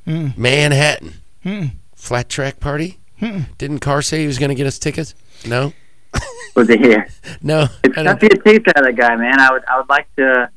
Mm. 0.04 0.36
Manhattan 0.36 1.12
Mm. 1.44 1.70
flat 1.94 2.28
track 2.28 2.58
party. 2.58 2.98
Mm. 3.22 3.56
Didn't 3.56 3.78
Carr 3.78 4.02
say 4.02 4.22
he 4.22 4.26
was 4.26 4.40
gonna 4.40 4.56
get 4.56 4.66
us 4.66 4.80
tickets? 4.80 5.14
No, 5.46 5.72
Was 6.56 6.68
it 6.70 6.80
here? 6.80 7.08
no. 7.42 7.66
It's 7.84 7.94
tough 7.94 8.18
to 8.18 8.28
get 8.28 8.44
taped 8.44 8.68
out 8.68 8.78
of 8.78 8.84
that 8.84 8.96
guy, 8.96 9.14
man. 9.16 9.38
I 9.38 9.52
would. 9.52 9.64
I 9.66 9.78
would 9.78 9.88
like 9.88 10.14
to. 10.16 10.50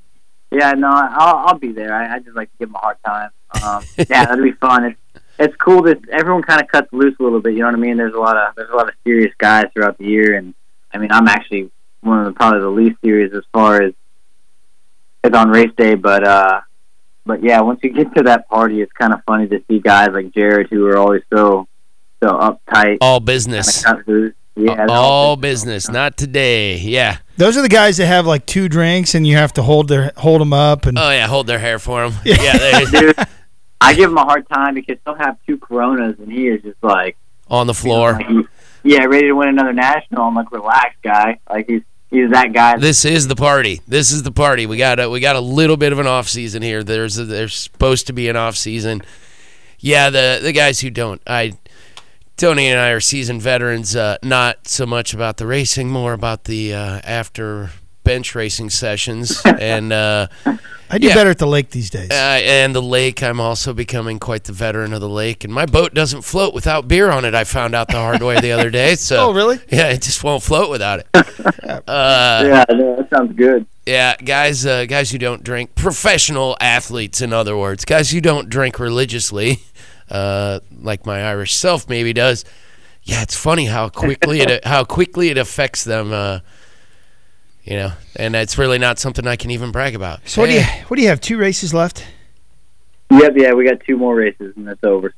Yeah, 0.51 0.71
no, 0.73 0.89
I'll, 0.89 1.47
I'll 1.47 1.57
be 1.59 1.71
there. 1.71 1.93
I, 1.93 2.15
I 2.15 2.19
just 2.19 2.35
like 2.35 2.51
to 2.51 2.57
give 2.59 2.69
him 2.69 2.75
a 2.75 2.79
hard 2.79 2.97
time. 3.05 3.29
Um, 3.63 3.83
yeah, 3.97 4.25
that'd 4.25 4.43
be 4.43 4.51
fun. 4.53 4.85
It's 4.85 4.99
it's 5.39 5.55
cool 5.57 5.83
that 5.83 5.99
everyone 6.09 6.43
kind 6.43 6.61
of 6.61 6.67
cuts 6.67 6.91
loose 6.91 7.15
a 7.19 7.23
little 7.23 7.41
bit. 7.41 7.53
You 7.53 7.59
know 7.59 7.67
what 7.67 7.75
I 7.75 7.79
mean? 7.79 7.97
There's 7.97 8.13
a 8.13 8.19
lot 8.19 8.37
of 8.37 8.55
there's 8.55 8.69
a 8.69 8.75
lot 8.75 8.87
of 8.87 8.95
serious 9.03 9.33
guys 9.37 9.65
throughout 9.73 9.97
the 9.97 10.05
year, 10.05 10.35
and 10.35 10.53
I 10.93 10.97
mean, 10.97 11.11
I'm 11.11 11.27
actually 11.27 11.71
one 12.01 12.19
of 12.19 12.25
the 12.25 12.31
probably 12.33 12.59
the 12.61 12.69
least 12.69 12.97
serious 13.03 13.33
as 13.33 13.43
far 13.53 13.81
as 13.81 13.93
as 15.23 15.31
on 15.33 15.49
race 15.49 15.71
day. 15.77 15.95
But 15.95 16.27
uh, 16.27 16.61
but 17.25 17.43
yeah, 17.43 17.61
once 17.61 17.79
you 17.83 17.91
get 17.91 18.13
to 18.15 18.23
that 18.23 18.49
party, 18.49 18.81
it's 18.81 18.91
kind 18.93 19.13
of 19.13 19.21
funny 19.25 19.47
to 19.47 19.63
see 19.67 19.79
guys 19.79 20.09
like 20.13 20.33
Jared 20.33 20.67
who 20.69 20.85
are 20.87 20.97
always 20.97 21.21
so 21.31 21.67
so 22.21 22.29
uptight. 22.29 22.97
all 23.01 23.19
business. 23.19 23.83
cut 23.83 24.07
loose. 24.07 24.33
Yeah, 24.55 24.71
uh, 24.71 24.75
they're 24.87 24.89
all 24.89 25.35
business. 25.37 25.89
Not 25.89 26.17
today. 26.17 26.77
Yeah. 26.77 27.19
Those 27.37 27.57
are 27.57 27.61
the 27.61 27.69
guys 27.69 27.97
that 27.97 28.07
have 28.07 28.25
like 28.25 28.45
two 28.45 28.67
drinks 28.67 29.15
and 29.15 29.25
you 29.25 29.37
have 29.37 29.53
to 29.53 29.63
hold 29.63 29.87
their 29.87 30.11
hold 30.17 30.41
them 30.41 30.53
up 30.53 30.85
and 30.85 30.97
Oh 30.99 31.09
yeah. 31.09 31.27
Hold 31.27 31.47
their 31.47 31.59
hair 31.59 31.79
for 31.79 32.07
them. 32.07 32.19
Yeah. 32.25 32.57
they, 32.57 32.85
dude. 32.85 33.15
I 33.79 33.93
give 33.95 34.11
him 34.11 34.17
a 34.17 34.25
hard 34.25 34.47
time 34.49 34.75
because 34.75 34.97
he'll 35.05 35.15
have 35.15 35.37
two 35.47 35.57
Coronas 35.57 36.19
and 36.19 36.31
he 36.31 36.47
is 36.47 36.61
just 36.61 36.83
like, 36.83 37.17
on 37.47 37.67
the 37.67 37.73
floor. 37.73 38.13
like 38.13 38.27
he, 38.27 38.43
yeah, 38.83 39.05
ready 39.05 39.27
to 39.27 39.33
win 39.33 39.49
another 39.49 39.73
national. 39.73 40.23
I'm 40.23 40.35
like, 40.35 40.51
relax, 40.51 40.95
guy. 41.03 41.39
Like 41.49 41.67
he's 41.67 41.81
he's 42.09 42.29
that 42.31 42.53
guy. 42.53 42.77
This 42.77 43.05
is 43.05 43.27
the 43.27 43.35
party. 43.35 43.81
This 43.87 44.11
is 44.11 44.23
the 44.23 44.31
party. 44.31 44.65
We 44.65 44.77
got 44.77 44.99
a, 44.99 45.09
we 45.09 45.19
got 45.19 45.35
a 45.35 45.41
little 45.41 45.77
bit 45.77 45.91
of 45.91 45.99
an 45.99 46.07
off 46.07 46.27
season 46.27 46.61
here. 46.61 46.83
There's 46.83 47.17
a, 47.17 47.25
there's 47.25 47.55
supposed 47.55 48.07
to 48.07 48.13
be 48.13 48.29
an 48.29 48.35
off 48.35 48.55
season. 48.55 49.01
Yeah, 49.79 50.09
the 50.09 50.39
the 50.41 50.51
guys 50.51 50.79
who 50.79 50.89
don't. 50.89 51.21
I 51.25 51.53
Tony 52.37 52.67
and 52.67 52.79
I 52.79 52.89
are 52.89 52.99
seasoned 52.99 53.41
veterans. 53.41 53.95
Uh, 53.95 54.17
not 54.23 54.67
so 54.67 54.85
much 54.85 55.13
about 55.13 55.37
the 55.37 55.45
racing, 55.45 55.89
more 55.89 56.13
about 56.13 56.45
the 56.45 56.73
uh, 56.73 57.01
after 57.03 57.69
bench 58.03 58.33
racing 58.33 58.69
sessions 58.71 59.39
and 59.45 59.93
uh, 59.93 60.25
I 60.89 60.97
do 60.97 61.07
Yeah. 61.07 61.13
better 61.13 61.29
at 61.29 61.37
the 61.37 61.45
lake 61.45 61.69
these 61.69 61.91
days. 61.91 62.09
uh, 62.09 62.13
and 62.43 62.73
the 62.73 62.81
lake. 62.81 63.21
I'm 63.21 63.39
also 63.39 63.73
becoming 63.73 64.17
quite 64.17 64.45
the 64.45 64.53
veteran 64.53 64.91
of 64.91 65.01
the 65.01 65.07
lake, 65.07 65.43
and 65.43 65.53
my 65.53 65.67
boat 65.67 65.93
doesn't 65.93 66.23
float 66.23 66.53
without 66.55 66.87
beer 66.87 67.11
on 67.11 67.25
it. 67.25 67.35
I 67.35 67.43
found 67.43 67.75
out 67.75 67.89
the 67.89 67.97
hard 67.99 68.23
way 68.23 68.39
the 68.39 68.51
other 68.53 68.69
day. 68.71 68.95
So 69.01 69.29
oh, 69.29 69.33
really? 69.33 69.59
yeah, 69.69 69.89
it 69.89 70.01
just 70.01 70.23
won't 70.23 70.41
float 70.43 70.69
without 70.71 70.99
it. 70.99 71.07
Uh, 71.87 72.43
yeah, 72.45 72.65
no, 72.75 72.95
that 72.97 73.09
sounds 73.09 73.33
good. 73.35 73.65
yeah, 73.85 74.15
guys, 74.17 74.65
uh, 74.65 74.85
guys 74.85 75.09
who 75.11 75.17
don't 75.17 75.41
drink, 75.43 75.73
professional 75.75 76.57
athletes, 76.59 77.21
in 77.21 77.31
other 77.33 77.55
words, 77.57 77.85
guys 77.85 78.11
who 78.11 78.19
don't 78.19 78.49
drink 78.49 78.77
religiously, 78.79 79.61
uh, 80.11 80.59
like 80.81 81.05
my 81.05 81.23
Irish 81.23 81.55
self 81.55 81.89
maybe 81.89 82.13
does. 82.13 82.45
Yeah, 83.03 83.23
it's 83.23 83.35
funny 83.35 83.65
how 83.65 83.89
quickly 83.89 84.41
it 84.41 84.65
how 84.65 84.83
quickly 84.83 85.29
it 85.29 85.37
affects 85.37 85.83
them. 85.83 86.11
Uh, 86.11 86.39
you 87.63 87.77
know, 87.77 87.93
and 88.15 88.35
it's 88.35 88.57
really 88.57 88.77
not 88.77 88.99
something 88.99 89.25
I 89.25 89.35
can 89.35 89.51
even 89.51 89.71
brag 89.71 89.95
about. 89.95 90.27
So 90.27 90.41
what 90.41 90.47
do 90.47 90.53
you 90.53 90.63
what 90.87 90.97
do 90.97 91.01
you 91.01 91.09
have? 91.09 91.21
Two 91.21 91.37
races 91.37 91.73
left? 91.73 92.05
Yep, 93.11 93.33
yeah, 93.35 93.53
we 93.53 93.65
got 93.65 93.81
two 93.85 93.97
more 93.97 94.15
races 94.15 94.53
and 94.55 94.67
that's 94.67 94.83
over. 94.83 95.13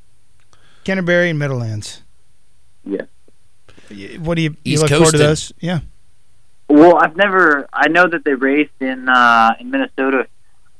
Canterbury 0.84 1.30
and 1.30 1.40
Meadowlands. 1.40 2.02
Yeah. 2.86 3.04
What 4.20 4.36
do 4.36 4.42
you 4.42 4.56
you 4.64 4.74
East 4.74 4.82
look 4.82 4.92
forward 4.92 5.06
to 5.12 5.12
Coastin'. 5.12 5.20
those? 5.20 5.54
Yeah. 5.60 5.80
Well, 6.70 6.98
I've 6.98 7.16
never. 7.16 7.68
I 7.72 7.88
know 7.88 8.08
that 8.08 8.24
they 8.26 8.34
raced 8.34 8.72
in 8.80 9.08
uh, 9.08 9.56
in 9.60 9.70
Minnesota 9.70 10.28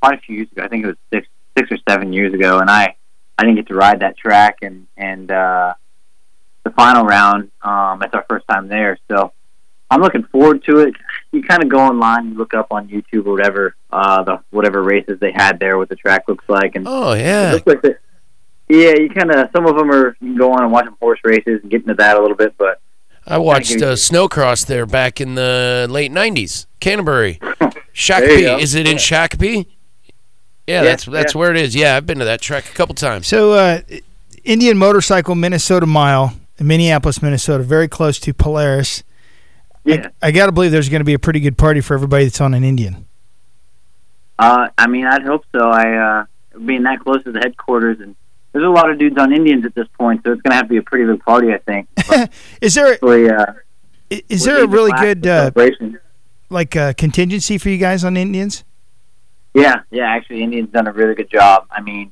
quite 0.02 0.20
a 0.20 0.22
few 0.22 0.38
years 0.38 0.52
ago. 0.52 0.64
I 0.64 0.68
think 0.68 0.86
it 0.86 0.88
was 0.88 0.96
six 1.12 1.28
six 1.58 1.72
or 1.72 1.78
seven 1.88 2.14
years 2.14 2.34
ago, 2.34 2.60
and 2.60 2.70
I 2.70 2.96
I 3.38 3.44
didn't 3.44 3.56
get 3.56 3.68
to 3.68 3.76
ride 3.76 4.00
that 4.02 4.18
track 4.18 4.60
and 4.62 4.88
and 4.98 5.30
uh, 5.32 5.74
the 6.64 6.72
final 6.72 7.04
round. 7.06 7.52
Um, 7.62 8.02
it's 8.04 8.14
our 8.14 8.26
first 8.30 8.48
time 8.48 8.68
there, 8.68 8.98
so 9.10 9.34
I'm 9.90 10.02
looking 10.02 10.24
forward 10.24 10.64
to 10.66 10.80
it. 10.80 10.96
You 11.32 11.44
kind 11.44 11.64
of 11.64 11.70
go 11.70 11.80
online, 11.80 12.30
you 12.30 12.38
look 12.38 12.54
up 12.54 12.68
on 12.72 12.88
YouTube 12.88 13.26
or 13.26 13.32
whatever 13.34 13.76
uh, 13.92 14.24
the 14.24 14.40
whatever 14.52 14.82
races 14.84 15.20
they 15.20 15.32
had 15.32 15.60
there, 15.60 15.78
what 15.78 15.90
the 15.90 15.96
track 15.96 16.28
looks 16.28 16.46
like, 16.48 16.76
and 16.76 16.88
Oh 16.88 17.12
it 17.14 17.22
yeah, 17.22 17.52
looks 17.54 17.68
like 17.68 17.82
the, 17.82 17.98
yeah, 18.70 18.94
you 18.98 19.10
kind 19.10 19.32
of 19.32 19.50
some 19.54 19.66
of 19.66 19.76
them 19.76 19.92
are 19.92 20.10
you 20.20 20.30
can 20.30 20.38
go 20.38 20.52
on 20.54 20.64
and 20.64 20.72
watch 20.72 20.86
some 20.86 20.98
horse 21.00 21.20
races 21.24 21.60
and 21.62 21.72
get 21.72 21.82
into 21.82 21.96
that 21.96 22.18
a 22.18 22.22
little 22.22 22.38
bit, 22.38 22.56
but 22.58 22.82
I 23.26 23.38
watched 23.38 23.78
uh, 23.78 23.94
snowcross 23.94 24.66
there 24.66 24.86
back 24.86 25.22
in 25.22 25.36
the 25.36 25.88
late 25.90 26.12
'90s, 26.12 26.66
Canterbury, 26.80 27.40
Shakopee. 27.94 28.60
Is 28.60 28.76
it 28.76 28.88
in 28.88 28.98
Shakopee? 28.98 29.68
Yeah, 30.68 30.76
Yeah, 30.78 30.84
that's 30.84 31.06
that's 31.06 31.34
yeah. 31.34 31.40
where 31.40 31.52
it 31.52 31.58
is. 31.58 31.76
Yeah, 31.76 31.96
I've 31.96 32.06
been 32.06 32.20
to 32.20 32.26
that 32.26 32.42
track 32.42 32.66
a 32.70 32.74
couple 32.74 32.96
times. 32.96 33.28
So 33.28 33.54
uh, 33.54 33.82
Indian 34.44 34.78
Motorcycle 34.78 35.36
Minnesota 35.36 35.86
Mile 35.86 36.34
in 36.58 36.68
Minneapolis, 36.68 37.22
Minnesota, 37.22 37.64
very 37.64 37.88
close 37.88 38.20
to 38.22 38.34
Polaris. 38.34 39.04
yeah. 39.84 40.10
I, 40.22 40.28
I 40.28 40.32
got 40.32 40.46
to 40.46 40.52
believe 40.52 40.72
there's 40.72 40.90
going 40.90 41.02
to 41.02 41.06
be 41.06 41.14
a 41.14 41.20
pretty 41.20 41.40
good 41.40 41.58
party 41.58 41.82
for 41.82 41.94
everybody 41.96 42.26
that's 42.26 42.40
on 42.42 42.54
an 42.54 42.64
Indian. 42.64 43.06
Uh, 44.40 44.70
I 44.78 44.88
mean, 44.88 45.06
I'd 45.06 45.24
hope 45.24 45.46
so. 45.52 45.70
I 45.70 46.22
uh, 46.22 46.26
being 46.66 46.84
that 46.84 47.00
close 47.02 47.24
to 47.24 47.32
the 47.32 47.40
headquarters, 47.40 48.00
and 48.00 48.16
there's 48.52 48.66
a 48.66 48.70
lot 48.70 48.90
of 48.90 48.98
dudes 48.98 49.18
on 49.18 49.32
Indians 49.34 49.66
at 49.66 49.76
this 49.76 49.88
point, 49.98 50.22
so 50.26 50.32
it's 50.32 50.42
going 50.42 50.52
to 50.52 50.56
have 50.56 50.66
to 50.66 50.70
be 50.70 50.78
a 50.78 50.82
pretty 50.82 51.06
big 51.12 51.22
party, 51.24 51.54
I 51.54 51.58
think. 51.60 51.88
Is 52.62 52.74
there 52.76 52.88
Hopefully, 52.94 53.30
uh, 53.30 53.46
i- 54.12 54.24
is 54.30 54.44
there 54.44 54.64
a 54.64 54.68
really 54.68 54.92
good 54.94 55.26
uh, 55.28 55.52
like 56.50 56.76
uh, 56.76 56.94
contingency 56.94 57.58
for 57.58 57.70
you 57.70 57.78
guys 57.78 58.04
on 58.04 58.16
Indians? 58.18 58.64
Yeah, 59.54 59.82
yeah. 59.92 60.06
Actually, 60.06 60.44
Indians 60.44 60.70
done 60.72 60.88
a 60.88 60.92
really 60.92 61.16
good 61.16 61.30
job. 61.30 61.68
I 61.70 61.82
mean, 61.82 62.12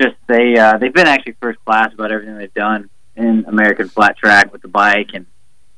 just 0.00 0.14
they 0.26 0.56
uh, 0.56 0.78
they've 0.78 0.92
been 0.92 1.08
actually 1.08 1.36
first 1.40 1.58
class 1.64 1.92
about 1.92 2.12
everything 2.12 2.36
they've 2.38 2.54
done 2.54 2.88
in 3.16 3.44
American 3.48 3.88
flat 3.88 4.16
track 4.16 4.52
with 4.52 4.62
the 4.62 4.68
bike 4.68 5.10
and, 5.14 5.26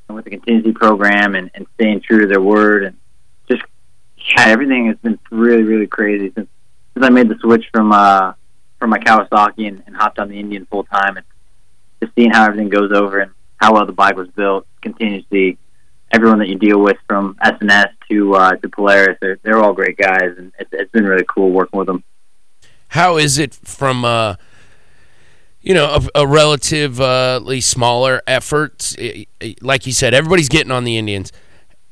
and 0.09 0.17
with 0.17 0.25
the 0.25 0.31
contingency 0.31 0.73
program 0.73 1.35
and, 1.35 1.51
and 1.55 1.67
staying 1.75 2.03
true 2.03 2.21
to 2.21 2.27
their 2.27 2.41
word 2.41 2.85
and 2.85 2.99
just 3.49 3.63
yeah, 4.19 4.47
everything 4.47 4.87
has 4.87 4.97
been 4.99 5.19
really 5.31 5.63
really 5.63 5.87
crazy 5.87 6.31
since 6.35 6.49
since 6.93 7.07
I 7.07 7.09
made 7.09 7.31
the 7.31 7.39
switch 7.41 7.65
from 7.73 7.93
uh 7.93 8.35
from 8.79 8.91
my 8.91 8.99
Kawasaki 8.99 9.69
and, 9.69 9.83
and 9.87 9.97
hopped 9.97 10.19
on 10.19 10.29
the 10.29 10.39
Indian 10.39 10.67
full 10.67 10.85
time 10.85 11.17
and 11.17 11.27
just 12.03 12.15
seeing 12.15 12.31
how 12.31 12.45
everything 12.45 12.69
goes 12.69 12.93
over 12.93 13.21
and 13.21 13.33
how 13.57 13.73
well 13.73 13.87
the 13.87 13.93
bike 13.93 14.17
was 14.17 14.29
built 14.29 14.67
see 15.31 15.59
everyone 16.13 16.39
that 16.41 16.49
you 16.49 16.59
deal 16.59 16.81
with 16.81 16.97
from 17.07 17.37
S&S 17.43 17.89
to 18.11 18.35
uh, 18.35 18.57
to 18.57 18.69
Polaris 18.69 19.17
they're, 19.21 19.39
they're 19.43 19.59
all 19.59 19.73
great 19.73 19.97
guys 19.97 20.35
and 20.37 20.53
it's, 20.59 20.71
it's 20.73 20.91
been 20.93 21.05
really 21.05 21.25
cool 21.29 21.51
working 21.51 21.79
with 21.79 21.87
them. 21.87 22.03
How 22.89 23.19
is 23.19 23.39
it 23.39 23.55
from 23.55 24.05
uh, 24.05 24.35
you 25.61 25.75
know 25.75 26.01
a, 26.15 26.23
a 26.23 26.27
relatively 26.27 27.61
smaller 27.61 28.23
effort? 28.27 28.97
Like 29.61 29.87
you 29.87 29.93
said, 29.93 30.15
everybody's 30.15 30.49
getting 30.49 30.73
on 30.73 30.85
the 30.85 30.99
Indians. 30.99 31.33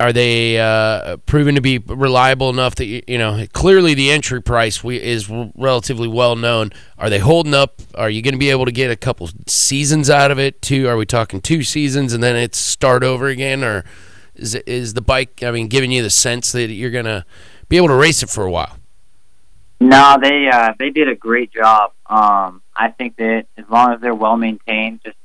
Are 0.01 0.13
they 0.13 0.61
uh, 0.61 1.17
proven 1.19 1.57
to 1.57 1.61
be 1.61 1.79
reliable 1.79 2.51
enough 2.51 2.77
that 2.77 2.87
you, 2.87 3.03
you 3.09 3.19
know 3.19 3.45
clearly 3.53 3.95
the 3.95 4.11
entry 4.11 4.41
price 4.41 4.83
we, 4.83 5.01
is 5.01 5.29
relatively 5.29 6.09
well 6.09 6.37
known? 6.37 6.71
Are 6.99 7.11
they 7.11 7.19
holding 7.19 7.55
up? 7.55 7.81
Are 7.95 8.11
you 8.11 8.23
going 8.23 8.35
to 8.35 8.39
be 8.39 8.51
able 8.51 8.65
to 8.65 8.73
get 8.73 8.91
a 8.91 8.97
couple 8.97 9.29
seasons 9.47 10.09
out 10.09 10.31
of 10.31 10.39
it? 10.39 10.63
Two? 10.63 10.89
Are 10.89 10.97
we 10.97 11.05
talking 11.05 11.41
two 11.41 11.63
seasons 11.63 12.13
and 12.13 12.23
then 12.23 12.37
it's 12.37 12.59
start 12.59 13.03
over 13.03 13.27
again, 13.27 13.65
or 13.65 13.85
is 14.39 14.55
is 14.55 14.95
the 14.95 15.03
bike? 15.03 15.43
I 15.43 15.51
mean, 15.51 15.69
giving 15.69 15.91
you 15.91 16.03
the 16.03 16.11
sense 16.11 16.53
that 16.53 16.71
you're 16.71 16.91
to 17.05 17.25
be 17.69 17.77
able 17.77 17.89
to 17.89 17.95
race 17.95 18.23
it 18.23 18.31
for 18.31 18.45
a 18.45 18.51
while? 18.51 18.77
No, 19.81 20.19
they 20.21 20.49
uh, 20.49 20.73
they 20.79 20.91
did 20.91 21.09
a 21.09 21.15
great 21.15 21.53
job. 21.53 21.93
Um, 22.07 22.63
I 22.75 22.89
think 22.91 23.17
that 23.17 23.47
as 23.57 23.65
long 23.69 23.93
as 23.93 24.01
they're 24.01 24.15
well 24.15 24.37
maintained, 24.37 25.01
just 25.05 25.17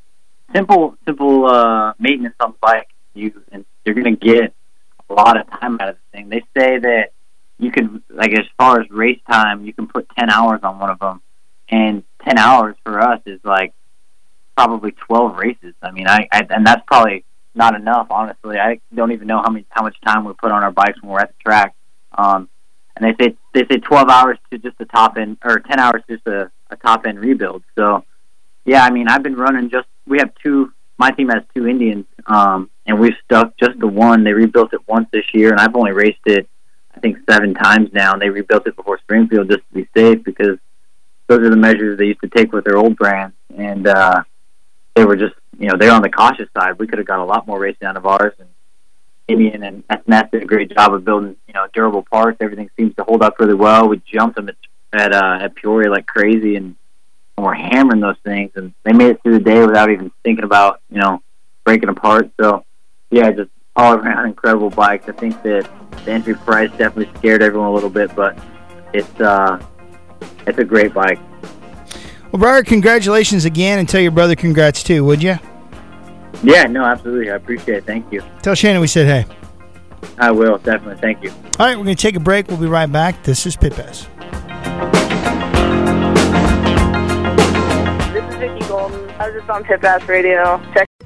simple 0.53 0.95
simple 1.05 1.45
uh, 1.45 1.93
maintenance 1.99 2.35
on 2.39 2.51
the 2.51 2.57
bike, 2.59 2.89
you 3.13 3.41
and 3.51 3.65
you're 3.85 3.95
gonna 3.95 4.15
get 4.15 4.53
a 5.09 5.13
lot 5.13 5.39
of 5.39 5.49
time 5.49 5.77
out 5.79 5.89
of 5.89 5.95
the 5.95 6.17
thing. 6.17 6.29
They 6.29 6.41
say 6.57 6.77
that 6.79 7.11
you 7.57 7.71
can 7.71 8.03
like 8.09 8.33
as 8.33 8.45
far 8.57 8.79
as 8.79 8.89
race 8.91 9.19
time, 9.29 9.65
you 9.65 9.73
can 9.73 9.87
put 9.87 10.07
ten 10.17 10.29
hours 10.29 10.59
on 10.63 10.79
one 10.79 10.91
of 10.91 10.99
them, 10.99 11.21
and 11.69 12.03
ten 12.23 12.37
hours 12.37 12.75
for 12.83 12.99
us 12.99 13.21
is 13.25 13.39
like 13.43 13.73
probably 14.55 14.91
twelve 14.91 15.37
races. 15.37 15.73
I 15.81 15.91
mean, 15.91 16.07
I, 16.07 16.27
I 16.31 16.45
and 16.49 16.65
that's 16.65 16.83
probably 16.85 17.25
not 17.55 17.75
enough. 17.75 18.07
Honestly, 18.09 18.57
I 18.57 18.79
don't 18.93 19.11
even 19.11 19.27
know 19.27 19.41
how 19.41 19.49
many 19.49 19.65
how 19.69 19.83
much 19.83 19.95
time 20.05 20.25
we 20.25 20.33
put 20.33 20.51
on 20.51 20.63
our 20.63 20.71
bikes 20.71 21.01
when 21.01 21.11
we're 21.11 21.19
at 21.19 21.29
the 21.29 21.43
track. 21.43 21.75
Um, 22.17 22.49
and 22.95 23.05
they 23.05 23.23
say 23.23 23.35
they 23.53 23.65
say 23.69 23.77
12 23.79 24.09
hours 24.09 24.37
to 24.51 24.57
just 24.57 24.75
a 24.79 24.85
top 24.85 25.17
end 25.17 25.37
or 25.43 25.59
10 25.59 25.79
hours 25.79 26.03
just 26.09 26.25
a, 26.27 26.51
a 26.69 26.75
top 26.75 27.05
end 27.05 27.19
rebuild. 27.19 27.63
So, 27.75 28.05
yeah, 28.65 28.83
I 28.83 28.91
mean, 28.91 29.07
I've 29.07 29.23
been 29.23 29.35
running 29.35 29.69
just 29.69 29.87
we 30.05 30.19
have 30.19 30.31
two 30.43 30.71
my 30.97 31.11
team 31.11 31.29
has 31.29 31.43
two 31.55 31.67
Indians, 31.67 32.05
um, 32.27 32.69
and 32.85 32.99
we've 32.99 33.15
stuck 33.25 33.57
just 33.57 33.79
the 33.79 33.87
one. 33.87 34.23
They 34.23 34.33
rebuilt 34.33 34.73
it 34.73 34.87
once 34.87 35.07
this 35.11 35.25
year, 35.33 35.49
and 35.49 35.59
I've 35.59 35.75
only 35.75 35.91
raced 35.91 36.25
it, 36.25 36.47
I 36.95 36.99
think, 36.99 37.17
seven 37.29 37.53
times 37.53 37.89
now. 37.93 38.13
And 38.13 38.21
they 38.21 38.29
rebuilt 38.29 38.67
it 38.67 38.75
before 38.75 38.99
Springfield 38.99 39.49
just 39.49 39.67
to 39.69 39.73
be 39.73 39.87
safe 39.97 40.23
because 40.23 40.59
those 41.27 41.39
are 41.39 41.49
the 41.49 41.57
measures 41.57 41.97
they 41.97 42.05
used 42.05 42.21
to 42.21 42.29
take 42.29 42.53
with 42.53 42.65
their 42.65 42.77
old 42.77 42.95
brands, 42.95 43.35
and 43.57 43.87
uh, 43.87 44.23
they 44.95 45.05
were 45.05 45.15
just, 45.15 45.35
you 45.59 45.67
know, 45.67 45.77
they're 45.77 45.91
on 45.91 46.01
the 46.01 46.09
cautious 46.09 46.49
side. 46.57 46.77
We 46.77 46.87
could 46.87 46.99
have 46.99 47.07
got 47.07 47.19
a 47.19 47.25
lot 47.25 47.47
more 47.47 47.59
racing 47.59 47.87
out 47.87 47.97
of 47.97 48.05
ours, 48.05 48.33
and 48.39 48.49
Indian 49.27 49.63
and 49.63 49.83
S&S 49.89 50.29
did 50.31 50.43
a 50.43 50.45
great 50.45 50.71
job 50.71 50.93
of 50.93 51.05
building, 51.05 51.35
you 51.47 51.53
know, 51.53 51.67
durable 51.73 52.03
parts. 52.03 52.37
Everything 52.41 52.69
seems 52.77 52.95
to 52.95 53.03
hold 53.03 53.21
up 53.23 53.39
really 53.39 53.53
well. 53.53 53.87
We 53.87 54.01
jumped 54.05 54.35
them 54.35 54.49
at 54.49 54.55
at, 54.93 55.13
uh, 55.13 55.39
at 55.41 55.55
Peoria 55.55 55.89
like 55.89 56.05
crazy, 56.05 56.55
and, 56.55 56.75
and 57.35 57.45
we're 57.45 57.53
hammering 57.53 57.99
those 57.99 58.17
things. 58.23 58.51
And 58.55 58.73
they 58.83 58.93
made 58.93 59.09
it 59.09 59.23
through 59.23 59.39
the 59.39 59.43
day 59.43 59.65
without 59.65 59.89
even 59.89 60.11
thinking 60.23 60.45
about, 60.45 60.81
you 60.89 60.99
know, 60.99 61.21
breaking 61.63 61.89
apart. 61.89 62.29
So, 62.39 62.63
yeah, 63.09 63.31
just 63.31 63.49
all 63.75 63.95
around 63.95 64.27
incredible 64.27 64.69
bikes. 64.69 65.09
I 65.09 65.13
think 65.13 65.41
that 65.43 65.69
the 66.05 66.11
entry 66.11 66.35
price 66.35 66.69
definitely 66.71 67.11
scared 67.17 67.41
everyone 67.41 67.69
a 67.69 67.73
little 67.73 67.89
bit, 67.89 68.15
but 68.15 68.37
it's 68.93 69.19
uh, 69.19 69.63
it's 70.45 70.59
a 70.59 70.63
great 70.63 70.93
bike. 70.93 71.19
Well, 72.33 72.39
Briar, 72.39 72.63
congratulations 72.63 73.45
again, 73.45 73.77
and 73.77 73.87
tell 73.87 74.01
your 74.01 74.09
brother 74.09 74.35
congrats 74.35 74.81
too, 74.81 75.05
would 75.05 75.21
you? 75.21 75.37
Yeah, 76.41 76.63
no, 76.63 76.83
absolutely. 76.83 77.29
I 77.29 77.35
appreciate 77.35 77.77
it. 77.77 77.85
Thank 77.85 78.11
you. 78.11 78.23
Tell 78.41 78.55
Shannon 78.55 78.81
we 78.81 78.87
said 78.87 79.05
hey. 79.05 79.35
I 80.17 80.31
will 80.31 80.57
definitely. 80.57 80.99
Thank 80.99 81.21
you. 81.23 81.29
All 81.29 81.67
right, 81.67 81.77
we're 81.77 81.83
going 81.83 81.95
to 81.95 82.01
take 82.01 82.15
a 82.15 82.19
break. 82.19 82.47
We'll 82.47 82.57
be 82.57 82.65
right 82.65 82.91
back. 82.91 83.21
This 83.21 83.45
is 83.45 83.55
Pit 83.55 83.75
Pass. 83.75 84.07
This 88.11 88.23
is 88.25 88.35
Vicki 88.37 88.67
Golden. 88.67 89.11
I 89.11 89.29
was 89.29 89.35
just 89.37 89.49
on 89.51 89.63
Pit 89.63 89.81
Pass 89.81 90.01
Radio. 90.07 90.59
Check. 90.73 90.89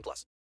18 0.00 0.02
plus. 0.02 0.30